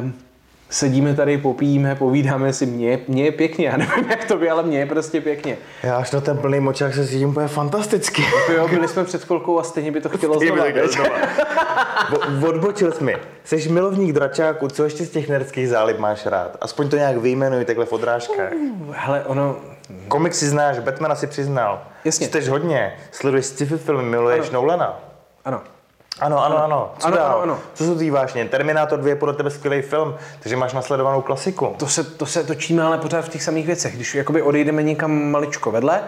um, 0.00 0.14
sedíme 0.70 1.14
tady, 1.14 1.38
popíjíme, 1.38 1.94
povídáme 1.94 2.52
si, 2.52 2.66
mně, 2.66 2.98
mně 3.08 3.24
je 3.24 3.32
pěkně, 3.32 3.66
já 3.66 3.76
nevím 3.76 4.10
jak 4.10 4.24
to 4.24 4.36
by, 4.36 4.50
ale 4.50 4.62
mně 4.62 4.78
je 4.78 4.86
prostě 4.86 5.20
pěkně. 5.20 5.56
Já 5.82 5.96
až 5.96 6.10
na 6.10 6.20
ten 6.20 6.38
plný 6.38 6.60
močák 6.60 6.94
se 6.94 7.06
cítím 7.08 7.28
úplně 7.28 7.48
fantasticky. 7.48 8.22
Jo, 8.56 8.68
byli 8.68 8.88
jsme 8.88 9.04
před 9.04 9.24
chvilkou 9.24 9.58
a 9.58 9.62
stejně 9.62 9.90
by 9.92 10.00
to 10.00 10.08
chtělo 10.08 10.34
Stejně 10.36 10.72
by 10.72 10.88
znova. 10.88 11.10
O- 12.12 12.48
Odbočil 12.48 12.92
jsi 12.92 13.04
mi. 13.04 13.16
Jsi 13.44 13.68
milovník 13.68 14.12
dračáku, 14.12 14.68
co 14.68 14.84
ještě 14.84 15.04
z 15.04 15.10
těch 15.10 15.28
nerdských 15.28 15.68
zálib 15.68 15.98
máš 15.98 16.26
rád? 16.26 16.56
Aspoň 16.60 16.88
to 16.88 16.96
nějak 16.96 17.16
vyjmenuj 17.16 17.64
takhle 17.64 17.84
v 17.86 17.92
odrážkách. 17.92 18.52
Hele, 18.90 19.24
ono, 19.24 19.56
Komiksy 20.08 20.48
znáš, 20.48 20.78
Batmana 20.78 21.14
si 21.14 21.26
přiznal. 21.26 21.82
Jasně. 22.04 22.28
Čteš 22.28 22.48
hodně, 22.48 22.96
sleduješ 23.12 23.46
sci-fi 23.46 23.78
filmy, 23.78 24.02
miluješ 24.02 24.50
Nolana. 24.50 24.98
ano. 25.44 25.60
Ano, 26.20 26.44
ano, 26.44 26.64
ano. 26.64 26.94
Co 26.98 27.06
Ano, 27.06 27.16
dál? 27.16 27.26
ano, 27.26 27.38
ano. 27.42 27.58
Co 27.74 27.84
jsou 27.84 27.98
ty 27.98 28.10
vášně? 28.10 28.44
Terminátor 28.44 28.98
2 28.98 29.08
je 29.08 29.16
podle 29.16 29.34
tebe 29.34 29.50
skvělý 29.50 29.82
film, 29.82 30.14
takže 30.40 30.56
máš 30.56 30.72
nasledovanou 30.72 31.20
klasiku. 31.20 31.74
To 31.78 31.86
se, 31.86 32.04
to 32.04 32.26
se 32.26 32.44
točíme 32.44 32.82
ale 32.82 32.98
pořád 32.98 33.24
v 33.24 33.28
těch 33.28 33.42
samých 33.42 33.66
věcech. 33.66 33.96
Když 33.96 34.14
jakoby 34.14 34.42
odejdeme 34.42 34.82
někam 34.82 35.30
maličko 35.30 35.70
vedle, 35.70 36.02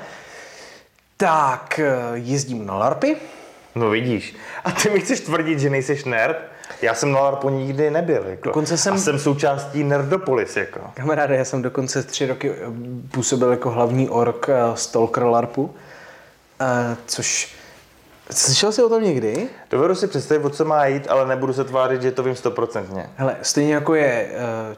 tak 1.17 1.79
eh, 1.79 1.95
jezdím 2.15 2.67
na 2.67 2.75
LARPy, 2.79 3.17
No 3.75 3.91
vidíš. 3.91 4.37
A 4.65 4.71
ty 4.71 4.91
mi 4.91 5.01
chceš 5.01 5.21
tvrdit, 5.21 5.59
že 5.59 5.71
nejseš 5.71 6.05
nerd? 6.05 6.37
Já 6.83 6.95
jsem 6.95 7.13
na 7.13 7.21
LARPu 7.21 7.49
nikdy 7.49 7.91
nebyl. 7.91 8.25
Jako. 8.27 8.45
Dokonce 8.45 8.77
jsem- 8.79 8.95
A 8.95 8.99
jsem 8.99 9.19
součástí 9.19 9.85
Nerdopolis. 9.85 10.57
Jako. 10.57 10.81
Kamaráde, 10.95 11.37
já 11.37 11.45
jsem 11.45 11.63
dokonce 11.63 12.03
tři 12.03 12.27
roky 12.27 12.51
eh, 12.51 12.57
působil 13.11 13.51
jako 13.51 13.71
hlavní 13.71 14.09
ork 14.09 14.49
eh, 14.49 14.55
Stalker 14.75 15.25
LARPu, 15.25 15.75
eh, 16.61 16.97
což... 17.07 17.55
Slyšel 18.31 18.73
jsi 18.73 18.83
o 18.83 18.89
tom 18.89 19.03
někdy? 19.03 19.49
Dovedu 19.71 19.95
si 19.95 20.07
představit, 20.07 20.45
o 20.45 20.51
co 20.51 20.65
má 20.65 20.87
jít, 20.87 21.07
ale 21.11 21.27
nebudu 21.27 21.53
se 21.53 21.65
tvářit, 21.65 22.03
že 22.03 22.13
to 22.13 22.23
vím 22.23 22.37
stoprocentně. 22.37 23.11
Hele, 23.17 23.37
stejně 23.43 23.75
jako 23.75 23.95
je 23.95 24.29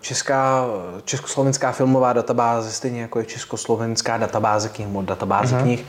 česká, 0.01 0.65
československá 1.05 1.73
filmová 1.73 2.13
databáze, 2.13 2.73
stejně 2.73 3.03
jako 3.03 3.19
je 3.19 3.25
československá 3.25 4.17
databáze 4.19 4.69
knih, 4.69 4.89
databáze 4.89 5.57
uh-huh. 5.57 5.63
knih, 5.63 5.87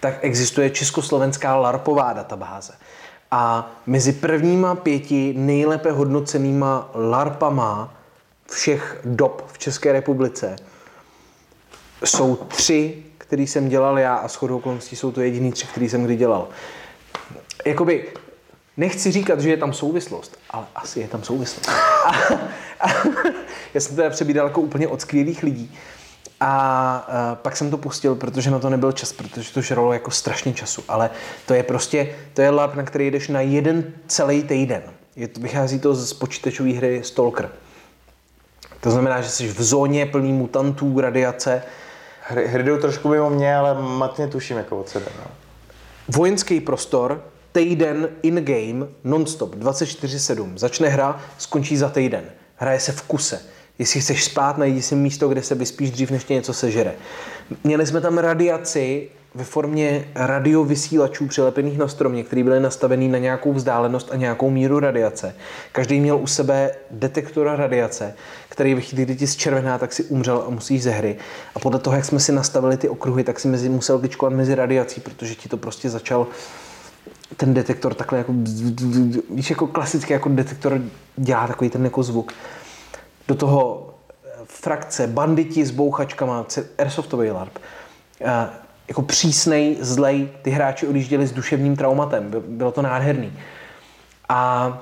tak 0.00 0.14
existuje 0.20 0.70
československá 0.70 1.56
LARPová 1.56 2.12
databáze. 2.12 2.72
A 3.30 3.70
mezi 3.86 4.12
prvníma 4.12 4.74
pěti 4.74 5.34
nejlépe 5.36 5.90
hodnocenýma 5.90 6.90
LARPama 6.94 7.94
všech 8.50 9.00
dob 9.04 9.44
v 9.52 9.58
České 9.58 9.92
republice 9.92 10.56
jsou 12.04 12.36
tři, 12.36 13.02
který 13.18 13.46
jsem 13.46 13.68
dělal 13.68 13.98
já 13.98 14.14
a 14.14 14.28
shodou 14.28 14.56
okolností 14.56 14.96
jsou 14.96 15.12
to 15.12 15.20
jediný 15.20 15.52
tři, 15.52 15.66
který 15.66 15.88
jsem 15.88 16.04
kdy 16.04 16.16
dělal. 16.16 16.48
Jakoby, 17.66 18.08
nechci 18.76 19.12
říkat, 19.12 19.40
že 19.40 19.50
je 19.50 19.56
tam 19.56 19.72
souvislost, 19.72 20.38
ale 20.50 20.66
asi 20.74 21.00
je 21.00 21.08
tam 21.08 21.22
souvislost. 21.22 21.68
A, 21.68 22.10
a, 22.80 22.88
já 23.74 23.80
jsem 23.80 23.96
teda 23.96 24.10
přebídal 24.10 24.46
jako 24.46 24.60
úplně 24.60 24.88
od 24.88 25.00
skvělých 25.00 25.42
lidí. 25.42 25.78
A, 26.40 26.96
a 26.96 27.34
pak 27.34 27.56
jsem 27.56 27.70
to 27.70 27.78
pustil, 27.78 28.14
protože 28.14 28.50
na 28.50 28.58
to 28.58 28.70
nebyl 28.70 28.92
čas, 28.92 29.12
protože 29.12 29.52
to 29.52 29.60
žralo 29.60 29.92
jako 29.92 30.10
strašně 30.10 30.52
času. 30.52 30.82
Ale 30.88 31.10
to 31.46 31.54
je 31.54 31.62
prostě, 31.62 32.14
to 32.34 32.42
je 32.42 32.50
LARP, 32.50 32.74
na 32.74 32.82
který 32.82 33.10
jdeš 33.10 33.28
na 33.28 33.40
jeden 33.40 33.84
celý 34.06 34.42
týden. 34.42 34.82
Je 35.16 35.28
to, 35.28 35.40
vychází 35.40 35.78
to 35.78 35.94
z 35.94 36.12
počítačové 36.12 36.70
hry 36.70 37.00
Stalker. 37.04 37.50
To 38.80 38.90
znamená, 38.90 39.20
že 39.20 39.28
jsi 39.28 39.48
v 39.48 39.62
zóně 39.62 40.06
plný 40.06 40.32
mutantů, 40.32 41.00
radiace, 41.00 41.62
Hry, 42.30 42.48
hry 42.48 42.62
jdou 42.62 42.78
trošku 42.78 43.08
mimo 43.08 43.30
mě, 43.30 43.56
ale 43.56 43.82
matně 43.82 44.26
tuším 44.26 44.56
jako 44.56 44.80
od 44.80 44.88
sebe. 44.88 45.06
No. 45.18 45.30
vojenský 46.08 46.60
prostor, 46.60 47.24
týden 47.52 48.08
in-game, 48.22 48.86
non-stop, 49.04 49.54
24-7. 49.54 50.56
Začne 50.56 50.88
hra, 50.88 51.20
skončí 51.38 51.76
za 51.76 51.88
týden. 51.88 52.24
Hraje 52.56 52.80
se 52.80 52.92
v 52.92 53.02
kuse. 53.02 53.42
Jestli 53.80 54.00
chceš 54.00 54.24
spát, 54.24 54.58
najdi 54.58 54.82
si 54.82 54.94
místo, 54.94 55.28
kde 55.28 55.42
se 55.42 55.54
vyspíš 55.54 55.90
dřív, 55.90 56.10
než 56.10 56.24
tě 56.24 56.34
něco 56.34 56.54
sežere. 56.54 56.94
Měli 57.64 57.86
jsme 57.86 58.00
tam 58.00 58.18
radiaci 58.18 59.08
ve 59.34 59.44
formě 59.44 60.04
radiovysílačů 60.14 61.26
přilepených 61.26 61.78
na 61.78 61.88
stromě, 61.88 62.24
které 62.24 62.44
byly 62.44 62.60
nastavený 62.60 63.08
na 63.08 63.18
nějakou 63.18 63.52
vzdálenost 63.52 64.08
a 64.12 64.16
nějakou 64.16 64.50
míru 64.50 64.80
radiace. 64.80 65.34
Každý 65.72 66.00
měl 66.00 66.16
u 66.16 66.26
sebe 66.26 66.70
detektor 66.90 67.46
radiace, 67.56 68.14
který 68.48 68.74
ve 68.74 68.80
chvíli, 68.80 69.04
kdy 69.04 69.16
ti 69.16 69.26
zčervená, 69.26 69.78
tak 69.78 69.92
si 69.92 70.04
umřel 70.04 70.44
a 70.46 70.50
musíš 70.50 70.82
ze 70.82 70.90
hry. 70.90 71.16
A 71.54 71.58
podle 71.58 71.78
toho, 71.78 71.96
jak 71.96 72.04
jsme 72.04 72.20
si 72.20 72.32
nastavili 72.32 72.76
ty 72.76 72.88
okruhy, 72.88 73.24
tak 73.24 73.40
si 73.40 73.48
mezi, 73.48 73.68
musel 73.68 73.98
kličkovat 73.98 74.32
mezi 74.32 74.54
radiací, 74.54 75.00
protože 75.00 75.34
ti 75.34 75.48
to 75.48 75.56
prostě 75.56 75.90
začal 75.90 76.26
ten 77.36 77.54
detektor 77.54 77.94
takhle 77.94 78.18
jako, 78.18 78.32
víš, 79.30 79.50
jako 79.50 79.66
klasický 79.66 80.12
jako 80.12 80.28
detektor 80.28 80.80
dělá 81.16 81.46
takový 81.46 81.70
ten 81.70 81.84
jako 81.84 82.02
zvuk. 82.02 82.32
Do 83.30 83.34
toho 83.36 83.90
eh, 84.24 84.28
frakce, 84.44 85.06
banditi 85.06 85.64
s 85.66 85.70
bouchačkama, 85.70 86.46
airsoftový 86.78 87.30
LARP. 87.30 87.58
Eh, 88.20 88.48
Jako 88.88 89.02
přísnej, 89.02 89.76
zlej, 89.80 90.28
ty 90.42 90.50
hráči 90.50 90.86
odjížděli 90.86 91.26
s 91.26 91.32
duševním 91.32 91.76
traumatem, 91.76 92.30
By- 92.30 92.40
bylo 92.40 92.72
to 92.72 92.82
nádherný. 92.82 93.32
A 94.28 94.78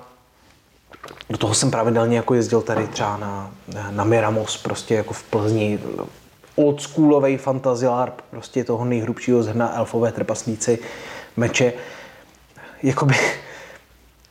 do 1.31 1.39
toho 1.39 1.55
jsem 1.55 1.71
pravidelně 1.71 2.17
jako 2.17 2.35
jezdil 2.35 2.63
tady 2.63 2.87
třeba 2.87 3.17
na, 3.17 3.51
na 3.91 4.05
Miramos, 4.05 4.57
prostě 4.57 4.95
jako 4.95 5.13
v 5.15 5.23
Plzni, 5.23 5.79
oldschoolovej 6.57 7.37
fantasy 7.37 7.87
LARP, 7.87 8.21
prostě 8.31 8.65
toho 8.65 8.85
nejhrubšího 8.85 9.43
zhrna 9.43 9.77
elfové 9.77 10.13
trpaslíci, 10.13 10.79
meče. 11.37 11.73
Jakoby, 12.83 13.15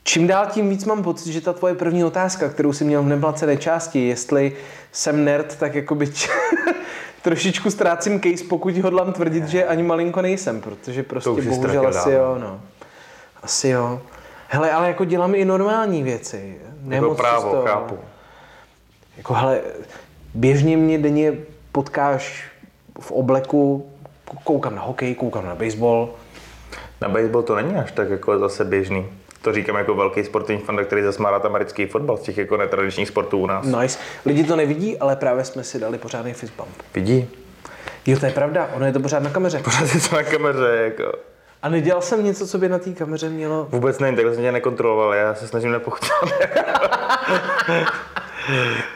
čím 0.08 0.26
dál 0.26 0.46
tím 0.50 0.70
víc 0.70 0.84
mám 0.84 1.02
pocit, 1.02 1.32
že 1.32 1.40
ta 1.40 1.52
tvoje 1.52 1.74
první 1.74 2.04
otázka, 2.04 2.48
kterou 2.48 2.72
si 2.72 2.84
měl 2.84 3.02
v 3.02 3.06
neplacené 3.06 3.56
části, 3.56 4.08
jestli 4.08 4.56
jsem 4.92 5.24
nerd, 5.24 5.56
tak 5.56 5.74
jakoby 5.74 6.06
č- 6.06 6.28
trošičku 7.22 7.70
ztrácím 7.70 8.20
case, 8.20 8.44
pokud 8.48 8.76
hodlám 8.78 9.12
tvrdit, 9.12 9.48
že 9.48 9.66
ani 9.66 9.82
malinko 9.82 10.22
nejsem, 10.22 10.60
protože 10.60 11.02
prostě 11.02 11.30
bohužel 11.30 11.86
asi 11.86 12.10
dávno. 12.10 12.12
jo, 12.12 12.38
no. 12.40 12.60
Asi 13.42 13.68
jo. 13.68 14.00
Hele, 14.48 14.70
ale 14.72 14.88
jako 14.88 15.04
dělám 15.04 15.34
i 15.34 15.44
normální 15.44 16.02
věci. 16.02 16.56
Jako 16.60 16.78
Nemoc 16.82 17.16
právo, 17.16 17.50
často. 17.50 17.62
chápu. 17.66 17.98
Jako 19.16 19.34
hele, 19.34 19.60
běžně 20.34 20.76
mě 20.76 20.98
denně 20.98 21.32
potkáš 21.72 22.44
v 23.00 23.10
obleku, 23.12 23.90
koukám 24.44 24.74
na 24.74 24.82
hokej, 24.82 25.14
koukám 25.14 25.46
na 25.46 25.54
baseball. 25.54 26.10
Na 27.00 27.08
baseball 27.08 27.42
to 27.42 27.56
není 27.56 27.74
až 27.74 27.92
tak 27.92 28.10
jako 28.10 28.38
zase 28.38 28.64
běžný. 28.64 29.06
To 29.42 29.52
říkám 29.52 29.76
jako 29.76 29.94
velký 29.94 30.24
sportovní 30.24 30.62
fan, 30.62 30.84
který 30.84 31.02
zase 31.02 31.22
má 31.22 31.30
rád 31.30 31.44
americký 31.44 31.86
fotbal 31.86 32.16
z 32.16 32.20
těch 32.20 32.38
jako 32.38 32.56
netradičních 32.56 33.08
sportů 33.08 33.38
u 33.38 33.46
nás. 33.46 33.66
Nice. 33.66 33.98
Lidi 34.26 34.44
to 34.44 34.56
nevidí, 34.56 34.98
ale 34.98 35.16
právě 35.16 35.44
jsme 35.44 35.64
si 35.64 35.78
dali 35.78 35.98
pořádný 35.98 36.32
fist 36.32 36.52
bump. 36.56 36.82
Vidí? 36.94 37.30
Jo, 38.06 38.18
to 38.18 38.26
je 38.26 38.32
pravda, 38.32 38.70
ono 38.74 38.86
je 38.86 38.92
to 38.92 39.00
pořád 39.00 39.22
na 39.22 39.30
kameře. 39.30 39.58
Pořád 39.58 39.94
je 39.94 40.00
to 40.00 40.16
na 40.16 40.22
kameře, 40.22 40.80
jako. 40.84 41.12
A 41.62 41.68
nedělal 41.68 42.02
jsem 42.02 42.24
něco, 42.24 42.46
co 42.46 42.58
by 42.58 42.68
na 42.68 42.78
té 42.78 42.90
kameře 42.92 43.28
mělo... 43.28 43.66
Vůbec 43.70 43.98
nevím, 43.98 44.16
takhle 44.16 44.34
jsem 44.34 44.42
tě 44.42 44.52
nekontroloval, 44.52 45.14
já 45.14 45.34
se 45.34 45.48
snažím 45.48 45.72
nepochopit. 45.72 46.10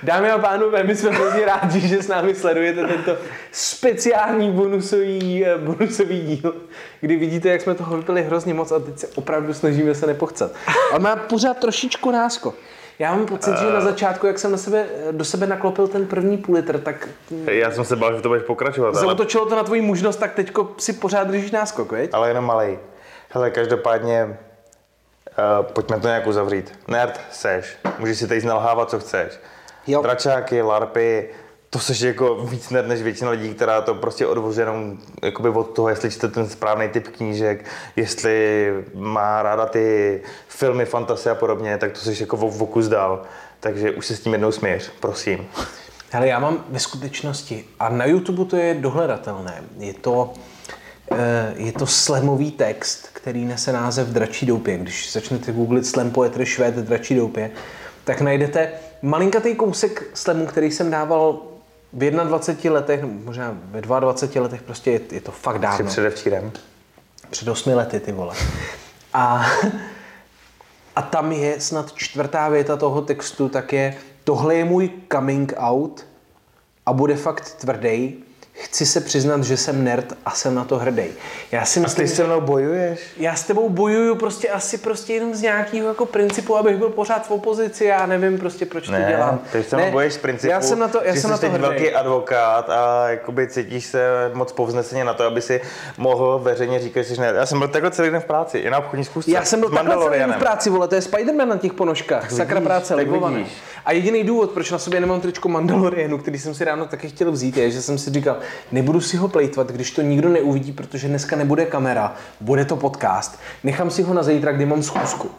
Dámy 0.03 0.31
a 0.31 0.39
pánové, 0.39 0.85
my 0.85 0.97
jsme 0.97 1.11
hrozně 1.11 1.47
rádi, 1.47 1.81
že 1.81 2.03
s 2.03 2.09
námi 2.09 2.35
sledujete 2.35 2.87
tento 2.87 3.17
speciální 3.53 4.51
bonusový, 4.51 5.47
eh, 5.47 5.59
bonusový 5.59 6.21
díl, 6.21 6.55
kdy 7.01 7.17
vidíte, 7.17 7.49
jak 7.49 7.61
jsme 7.61 7.75
toho 7.75 7.97
vypili 7.97 8.23
hrozně 8.23 8.55
moc 8.55 8.73
a 8.73 8.79
teď 8.79 8.99
se 8.99 9.09
opravdu 9.15 9.55
snažíme 9.55 9.95
se 9.95 10.07
nepochcat. 10.07 10.53
Ale 10.91 11.01
má 11.01 11.17
pořád 11.17 11.59
trošičku 11.59 12.11
násko. 12.11 12.55
Já 12.99 13.15
mám 13.15 13.27
pocit, 13.27 13.59
že 13.59 13.73
na 13.73 13.81
začátku, 13.81 14.27
jak 14.27 14.39
jsem 14.39 14.51
na 14.53 14.57
sebe, 14.57 14.87
do 15.11 15.25
sebe 15.25 15.47
naklopil 15.47 15.89
ten 15.89 16.07
první 16.07 16.39
půl 16.39 16.55
litr, 16.55 16.79
tak 16.79 17.09
Já 17.47 17.71
jsem 17.71 17.85
se 17.85 17.97
bál, 17.97 18.17
že 18.17 18.23
to 18.23 18.29
budeš 18.29 18.43
pokračovat, 18.43 18.89
ale, 18.89 19.01
zautočilo 19.01 19.47
to 19.47 19.57
na 19.57 19.63
tvoji 19.63 19.81
možnost, 19.81 20.17
tak 20.17 20.35
teďko 20.35 20.75
si 20.79 20.93
pořád 20.93 21.29
držíš 21.29 21.51
náskok, 21.51 21.93
veď? 21.93 22.11
ale 22.13 22.29
jenom 22.29 22.45
malej. 22.45 22.79
Hele, 23.29 23.51
každopádně, 23.51 24.39
uh, 25.61 25.67
pojďme 25.67 26.01
to 26.01 26.07
nějak 26.07 26.27
uzavřít. 26.27 26.79
Nerd 26.89 27.21
seš, 27.31 27.77
můžeš 27.99 28.19
si 28.19 28.29
tady 28.29 28.41
znalhávat, 28.41 28.91
co 28.91 29.01
chceš. 29.01 29.33
Jo. 29.87 30.03
Dračáky, 30.03 30.63
larpy, 30.63 31.29
to 31.71 31.79
seš 31.79 32.01
jako 32.01 32.35
víc 32.35 32.71
nerd 32.71 32.89
než 32.89 33.03
většina 33.03 33.31
lidí, 33.31 33.55
která 33.55 33.81
to 33.81 33.95
prostě 33.95 34.27
odvozuje 34.27 34.67
jenom 34.67 34.99
jakoby 35.23 35.49
od 35.49 35.65
toho, 35.65 35.89
jestli 35.89 36.11
čte 36.11 36.29
ten 36.29 36.49
správný 36.49 36.89
typ 36.89 37.09
knížek, 37.09 37.65
jestli 37.97 38.69
má 38.95 39.43
ráda 39.43 39.67
ty 39.67 40.21
filmy, 40.49 40.85
fantasie 40.85 41.33
a 41.33 41.35
podobně, 41.35 41.79
tak 41.79 41.93
to 41.93 41.99
seš 41.99 42.21
jako 42.21 42.37
v 42.37 42.41
voku 42.41 42.81
dál. 42.81 43.23
Takže 43.61 43.91
už 43.91 44.07
se 44.07 44.17
s 44.17 44.21
tím 44.21 44.33
jednou 44.33 44.53
směř, 44.53 44.91
prosím. 45.01 45.49
Hele, 46.11 46.29
já 46.29 46.39
mám 46.39 46.65
ve 46.69 46.79
skutečnosti, 46.79 47.65
a 47.81 47.89
na 47.89 48.05
YouTube 48.05 48.45
to 48.45 48.57
je 48.57 48.75
dohledatelné, 48.75 49.63
je 49.79 49.95
to, 49.95 50.33
je 51.57 51.73
to 51.73 51.87
slamový 51.87 52.51
text, 52.51 53.09
který 53.13 53.45
nese 53.45 53.73
název 53.73 54.09
Dračí 54.09 54.47
doupě. 54.47 54.79
Když 54.79 55.13
začnete 55.13 55.53
googlit 55.53 55.87
slam 55.87 56.11
poetry 56.11 56.47
švéd 56.47 56.75
Dračí 56.75 57.15
doupě, 57.15 57.51
tak 58.05 58.21
najdete 58.21 58.73
malinkatý 59.03 59.55
kousek 59.55 60.11
slamu, 60.15 60.47
který 60.47 60.71
jsem 60.71 60.91
dával 60.91 61.43
v 61.93 62.11
21 62.11 62.73
letech, 62.73 63.05
možná 63.05 63.59
ve 63.65 63.81
22 63.81 64.43
letech, 64.43 64.63
prostě 64.63 64.91
je, 64.91 65.01
je 65.13 65.21
to 65.21 65.33
fakt 65.33 65.59
dávno. 65.59 65.87
předevčírem. 65.87 66.53
Před 67.31 67.49
osmi 67.49 67.75
lety, 67.75 68.01
ty 68.01 68.13
vole. 68.13 68.35
A, 69.15 69.47
a 70.97 71.03
tam 71.03 71.33
je 71.33 71.61
snad 71.61 71.93
čtvrtá 71.93 72.49
věta 72.49 72.77
toho 72.77 73.03
textu, 73.03 73.49
tak 73.49 73.73
je 73.73 73.95
tohle 74.25 74.55
je 74.55 74.65
můj 74.65 74.91
coming 75.13 75.53
out 75.57 76.07
a 76.87 76.93
bude 76.93 77.17
fakt 77.17 77.55
tvrdý. 77.55 78.25
Chci 78.55 78.87
se 78.87 79.01
přiznat, 79.01 79.45
že 79.45 79.57
jsem 79.57 79.85
nerd 79.85 80.13
a 80.27 80.31
jsem 80.31 80.55
na 80.55 80.65
to 80.65 80.79
hrdý. 80.79 81.03
Já 81.53 81.65
si 81.65 81.81
A 81.81 81.83
myslím, 81.83 82.07
ty 82.09 82.15
se 82.15 82.25
mnou 82.25 82.41
bojuješ? 82.41 83.01
já 83.17 83.35
s 83.35 83.43
tebou 83.45 83.69
bojuju 83.69 84.15
prostě 84.15 84.49
asi 84.49 84.79
prostě 84.79 85.15
jenom 85.15 85.35
z 85.35 85.43
nějakého 85.43 85.89
jako 85.89 86.07
principu, 86.07 86.57
abych 86.57 86.77
byl 86.77 86.89
pořád 86.89 87.27
v 87.27 87.31
opozici, 87.31 87.85
já 87.85 88.07
nevím 88.07 88.39
prostě 88.39 88.67
proč 88.67 88.87
to 88.87 88.93
Ne, 88.93 89.07
dělám. 89.09 89.41
ty 89.53 89.63
se 89.65 89.77
mnou 89.77 89.91
bojuješ 89.91 90.15
z 90.15 90.19
principu, 90.19 90.51
Já 90.51 90.61
jsem 90.61 90.79
na 90.79 90.89
to, 90.89 91.01
já 91.05 91.15
že 91.15 91.21
jsem 91.21 91.29
jsi 91.29 91.31
na 91.31 91.37
to 91.37 91.41
teď 91.41 91.51
hrdý. 91.51 91.63
velký 91.63 91.91
advokát 91.95 92.71
a 92.71 93.11
jakoby 93.11 93.47
cítíš 93.49 93.87
se 93.87 94.31
moc 94.35 94.53
povzneseně 94.53 95.05
na 95.05 95.15
to, 95.15 95.25
aby 95.25 95.41
si 95.43 95.61
mohl 95.99 96.39
veřejně 96.43 96.79
říkat, 96.81 97.03
že 97.03 97.15
jsi 97.15 97.21
ne. 97.21 97.33
Já 97.37 97.47
jsem 97.47 97.59
byl 97.59 97.69
takhle 97.69 97.91
celý 97.91 98.11
den 98.11 98.21
v 98.21 98.25
práci, 98.25 98.59
i 98.59 98.71
na 98.71 98.79
obchodní 98.79 99.05
zkusce. 99.05 99.31
Já 99.31 99.45
jsem 99.45 99.61
byl 99.61 99.71
takhle 99.71 99.97
celý 100.05 100.19
den 100.19 100.33
v 100.33 100.39
práci, 100.39 100.71
vole, 100.71 100.89
to 100.89 100.95
je 100.95 101.01
Spider-Man 101.01 101.47
na 101.49 101.57
těch 101.57 101.73
ponožkách, 101.73 102.31
sakra 102.31 102.55
vidíš, 102.55 102.67
práce, 102.67 102.95
tak. 102.97 103.07
A 103.85 103.93
jediný 103.93 104.25
důvod, 104.25 104.51
proč 104.51 104.71
na 104.71 104.79
sobě 104.79 105.01
nemám 105.01 105.21
tričko 105.21 105.49
Mandalorianu, 105.49 106.19
který 106.19 106.39
jsem 106.39 106.55
si 106.55 106.65
ráno 106.65 106.87
taky 106.87 107.09
chtěl 107.09 107.33
vzít, 107.33 107.57
je, 107.57 107.71
že 107.71 107.83
jsem 107.83 107.99
si 107.99 108.11
říkal, 108.11 108.37
nebudu 108.73 109.01
si 109.01 109.17
ho 109.17 109.29
plejtvat, 109.29 109.71
když 109.71 109.91
to 109.91 110.03
nikdo 110.03 110.29
neuvidí, 110.29 110.73
protože 110.73 111.09
dneska 111.09 111.37
nebude 111.37 111.65
kamera, 111.65 112.17
bude 112.41 112.65
to 112.65 112.77
podcast. 112.77 113.41
Nechám 113.65 113.91
si 113.91 114.03
ho 114.03 114.15
na 114.15 114.23
zítra, 114.23 114.53
kdy 114.53 114.67
mám 114.67 114.83
schůzku. 114.83 115.31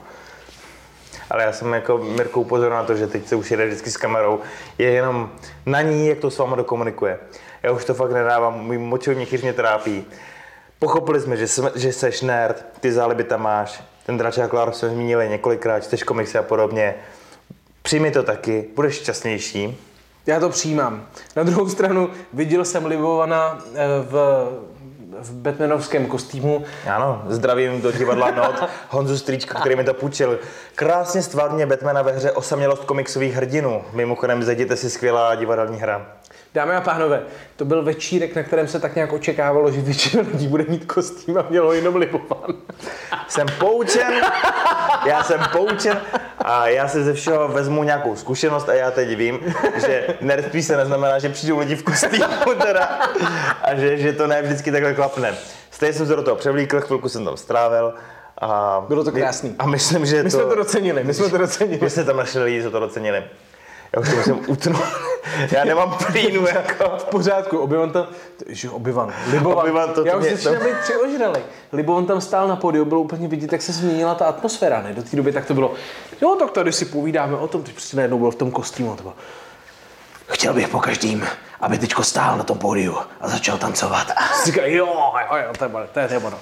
Ale 1.29 1.43
já 1.43 1.51
jsem 1.51 1.73
jako 1.73 1.97
Mirko 1.97 2.41
upozornil 2.41 2.77
na 2.77 2.84
to, 2.84 2.95
že 2.95 3.08
teď 3.08 3.27
se 3.27 3.36
už 3.36 3.51
jede 3.51 3.65
vždycky 3.65 3.91
s 3.91 3.97
kamerou. 3.97 4.39
Je 4.77 4.91
jenom 4.91 5.29
na 5.65 5.82
ní, 5.82 6.08
jak 6.08 6.17
to 6.17 6.32
s 6.32 6.38
váma 6.38 6.56
dokomunikuje. 6.56 7.19
Já 7.63 7.71
už 7.71 7.86
to 7.86 7.93
fakt 7.93 8.12
nedávám, 8.12 8.65
můj 8.65 8.77
močový 8.77 9.15
měchýř 9.15 9.41
mě 9.41 9.53
trápí. 9.53 10.06
Pochopili 10.79 11.21
jsme, 11.21 11.38
že, 11.38 11.47
jsme, 11.47 11.71
že 11.75 11.93
seš 11.93 12.21
nerd, 12.21 12.65
ty 12.79 12.91
záliby 12.91 13.23
tam 13.23 13.41
máš. 13.41 13.84
Ten 14.06 14.17
dračák 14.17 14.53
Lars 14.53 14.79
jsme 14.79 14.89
zmínili 14.89 15.29
několikrát, 15.29 15.84
čteš 15.84 16.03
komiksy 16.03 16.38
a 16.38 16.43
podobně. 16.43 16.95
Přijmi 17.84 18.12
to 18.12 18.24
taky, 18.24 18.65
budeš 18.76 18.96
šťastnější. 18.96 19.78
Já 20.26 20.39
to 20.39 20.50
přijímám. 20.50 21.08
Na 21.36 21.43
druhou 21.43 21.69
stranu 21.69 22.10
viděl 22.34 22.65
jsem 22.65 22.86
Libovana 22.86 23.60
eh, 23.76 23.78
v, 24.02 24.13
v 25.19 25.34
Batmanovském 25.34 26.06
kostýmu. 26.06 26.65
Ano, 26.96 27.24
zdravím 27.28 27.82
do 27.82 27.91
divadla 27.91 28.32
Not, 28.32 28.69
Honzu 28.89 29.17
Stříčka, 29.17 29.60
který 29.60 29.76
mi 29.76 29.84
to 29.84 29.93
půjčil. 29.93 30.39
Krásně 30.76 31.22
stvárně 31.22 31.65
Batmana 31.65 32.02
ve 32.02 32.12
hře 32.12 32.32
Osamělost 32.32 32.86
komiksových 32.86 33.34
hrdinů. 33.34 33.84
Mimochodem, 33.93 34.43
zajděte 34.43 34.76
si 34.76 34.89
skvělá 34.89 35.36
divadelní 35.36 35.78
hra. 35.78 36.06
Dámy 36.54 36.76
a 36.76 36.82
pánové, 36.82 37.22
to 37.56 37.65
byl 37.65 37.84
večírek, 37.84 38.36
na 38.36 38.43
kterém 38.43 38.67
se 38.67 38.80
tak 38.80 38.96
nějak 38.96 39.13
očekávalo, 39.13 39.72
že 39.72 39.82
většina 39.82 40.24
lidí 40.32 40.48
bude 40.48 40.65
mít 40.67 40.86
kostým 40.86 41.38
a 41.38 41.46
mělo 41.50 41.74
jenom 41.74 41.96
Libovan. 41.96 42.54
Jsem 43.28 43.48
poučen, 43.60 44.13
já 45.06 45.24
jsem 45.24 45.41
poučen 45.52 46.02
a 46.43 46.67
já 46.67 46.88
si 46.88 47.03
ze 47.03 47.13
všeho 47.13 47.47
vezmu 47.47 47.84
nějakou 47.84 48.15
zkušenost 48.15 48.69
a 48.69 48.73
já 48.73 48.91
teď 48.91 49.17
vím, 49.17 49.56
že 49.86 50.08
nerdství 50.21 50.63
se 50.63 50.77
neznamená, 50.77 51.19
že 51.19 51.29
přijdou 51.29 51.60
lidi 51.60 51.75
v 51.75 51.84
kostýmu 51.84 52.56
teda 52.62 52.86
a 53.62 53.75
že, 53.75 53.97
že 53.97 54.13
to 54.13 54.27
ne 54.27 54.41
vždycky 54.41 54.71
takhle 54.71 54.93
klapne. 54.93 55.36
Stejně 55.71 55.93
jsem 55.93 56.08
se 56.08 56.15
do 56.15 56.23
toho 56.23 56.36
převlíkl, 56.36 56.82
chvilku 56.82 57.10
jsem 57.10 57.25
tam 57.25 57.38
strávil 57.38 57.93
a... 58.41 58.82
Bylo 58.88 59.03
to 59.03 59.12
krásný. 59.12 59.56
A 59.60 59.65
myslím, 59.67 60.06
že 60.06 60.23
My 60.23 60.32
jsme 60.32 60.43
to 60.43 60.56
docenili, 60.56 61.03
my 61.03 61.13
jsme 61.13 61.29
to 61.29 61.38
docenili. 61.38 61.79
My 61.82 61.89
jsme 61.89 62.03
tam 62.03 62.17
našli 62.17 62.43
lidi, 62.43 62.63
co 62.63 62.71
to 62.71 62.79
docenili. 62.79 63.23
Já 63.95 64.01
už 64.01 64.10
to 64.10 64.15
musím 64.15 64.49
utnout. 64.49 64.84
Já 65.51 65.63
nemám 65.65 65.97
plínu 66.12 66.47
jako. 66.55 66.97
V 66.97 67.03
pořádku, 67.03 67.57
obyvan 67.59 67.91
tam, 67.91 68.07
že 68.47 68.69
obyvan, 68.69 69.13
Libovan, 69.31 69.57
Obyvan, 69.59 69.89
to- 69.89 70.01
to 70.01 70.07
já 70.07 70.15
už 70.17 70.23
začínám 70.29 70.55
to- 70.57 70.63
být 70.65 70.77
přiožralý. 70.83 71.39
Libovan 71.73 72.05
tam 72.05 72.21
stál 72.21 72.47
na 72.47 72.55
pódiu, 72.55 72.86
bylo 72.86 73.01
úplně 73.01 73.27
vidět, 73.27 73.51
jak 73.51 73.62
se 73.62 73.71
změnila 73.73 74.15
ta 74.15 74.25
atmosféra, 74.25 74.81
ne? 74.81 74.93
Do 74.93 75.03
té 75.03 75.15
doby 75.17 75.31
tak 75.31 75.45
to 75.45 75.53
bylo, 75.53 75.73
jo, 76.21 76.36
tak 76.39 76.51
tady 76.51 76.71
si 76.73 76.86
povídáme 76.86 77.38
o 77.38 77.47
tom, 77.47 77.63
teď 77.63 77.73
prostě 77.73 77.97
najednou 77.97 78.19
byl 78.19 78.31
v 78.31 78.36
tom 78.36 78.51
kostýmu 78.51 78.95
to 78.95 79.01
bylo, 79.03 79.13
chtěl 80.27 80.53
bych 80.53 80.67
po 80.67 80.79
každým, 80.79 81.25
aby 81.62 81.77
teďko 81.77 82.03
stál 82.03 82.38
na 82.38 82.43
tom 82.43 82.57
pódiu 82.57 82.97
a 83.21 83.27
začal 83.29 83.57
tancovat. 83.57 84.07
Říkal, 84.45 84.65
jo, 84.65 84.88
jo, 85.31 85.38
jo, 85.38 85.53
to 85.57 85.63
je, 85.63 85.69
ono, 85.73 85.86
to 85.93 85.99
je, 85.99 86.07
to 86.07 86.13
je 86.13 86.19
ono. 86.19 86.38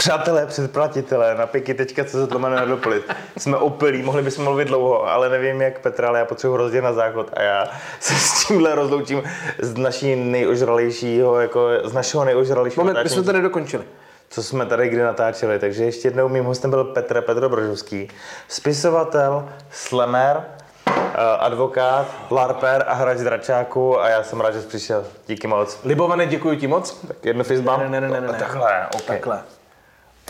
Přátelé, 0.00 0.46
předplatitelé, 0.46 1.34
na 1.34 1.46
piky 1.46 1.74
teďka 1.74 2.04
co 2.04 2.10
se 2.10 2.26
to 2.26 2.38
jmenuje 2.38 2.66
dopolit. 2.66 3.04
Jsme 3.38 3.56
opilí, 3.56 4.02
mohli 4.02 4.22
bychom 4.22 4.44
mluvit 4.44 4.68
dlouho, 4.68 5.08
ale 5.08 5.28
nevím 5.28 5.62
jak 5.62 5.78
Petra, 5.78 6.08
ale 6.08 6.18
já 6.18 6.24
potřebuji 6.24 6.56
rozdělit 6.56 6.82
na 6.82 6.92
záchod 6.92 7.30
a 7.36 7.42
já 7.42 7.68
se 8.00 8.14
s 8.14 8.46
tímhle 8.46 8.74
rozloučím 8.74 9.22
z 9.58 9.76
naší 9.76 10.16
nejožralejšího, 10.16 11.40
jako 11.40 11.68
z 11.84 11.92
našeho 11.92 12.24
nejožralejšího 12.24 12.84
Moment, 12.84 13.02
my 13.04 13.08
jsme 13.10 13.22
to 13.22 13.32
nedokončili. 13.32 13.84
co 14.28 14.42
jsme 14.42 14.66
tady 14.66 14.88
kdy 14.88 15.02
natáčeli. 15.02 15.58
Takže 15.58 15.84
ještě 15.84 16.08
jednou 16.08 16.28
mým 16.28 16.44
hostem 16.44 16.70
byl 16.70 16.84
Petr 16.84 17.20
Petr 17.20 17.48
Brožovský, 17.48 18.08
spisovatel, 18.48 19.48
slemer, 19.70 20.44
eh, 20.86 21.12
advokát, 21.38 22.06
larper 22.30 22.84
a 22.88 22.94
hráč 22.94 23.18
dračáku 23.18 24.00
a 24.00 24.08
já 24.08 24.22
jsem 24.22 24.40
rád, 24.40 24.50
že 24.50 24.62
jsi 24.62 24.68
přišel. 24.68 25.04
Díky 25.26 25.46
moc. 25.46 25.78
Libovane, 25.84 26.26
děkuji 26.26 26.56
ti 26.56 26.66
moc. 26.66 27.00
Tak 27.08 27.16
jedno 27.24 27.44
fistbump? 27.44 27.78
Ne, 27.78 27.88
ne, 27.88 28.00
ne, 28.00 28.08
ne, 28.08 28.20
ne, 28.20 28.32
ne. 28.32 28.38
Takhle, 28.38 28.86
ok. 28.94 29.02
Takhle. 29.02 29.40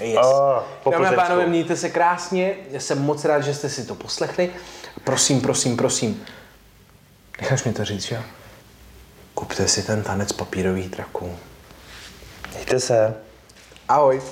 Yes. 0.00 0.18
Oh, 0.22 0.92
Dámy 0.92 1.06
a 1.06 1.12
pánové, 1.12 1.46
mějte 1.46 1.76
se 1.76 1.90
krásně. 1.90 2.54
Já 2.70 2.80
jsem 2.80 3.02
moc 3.02 3.24
rád, 3.24 3.40
že 3.40 3.54
jste 3.54 3.68
si 3.68 3.86
to 3.86 3.94
poslechli. 3.94 4.50
Prosím, 5.04 5.40
prosím, 5.40 5.76
prosím. 5.76 6.24
Necháš 7.40 7.64
mi 7.64 7.72
to 7.72 7.84
říct, 7.84 8.10
jo? 8.10 8.18
Kupte 9.34 9.68
si 9.68 9.82
ten 9.82 10.02
tanec 10.02 10.32
papírových 10.32 10.88
draků. 10.88 11.36
Mějte 12.54 12.80
se. 12.80 13.14
Ahoj. 13.88 14.22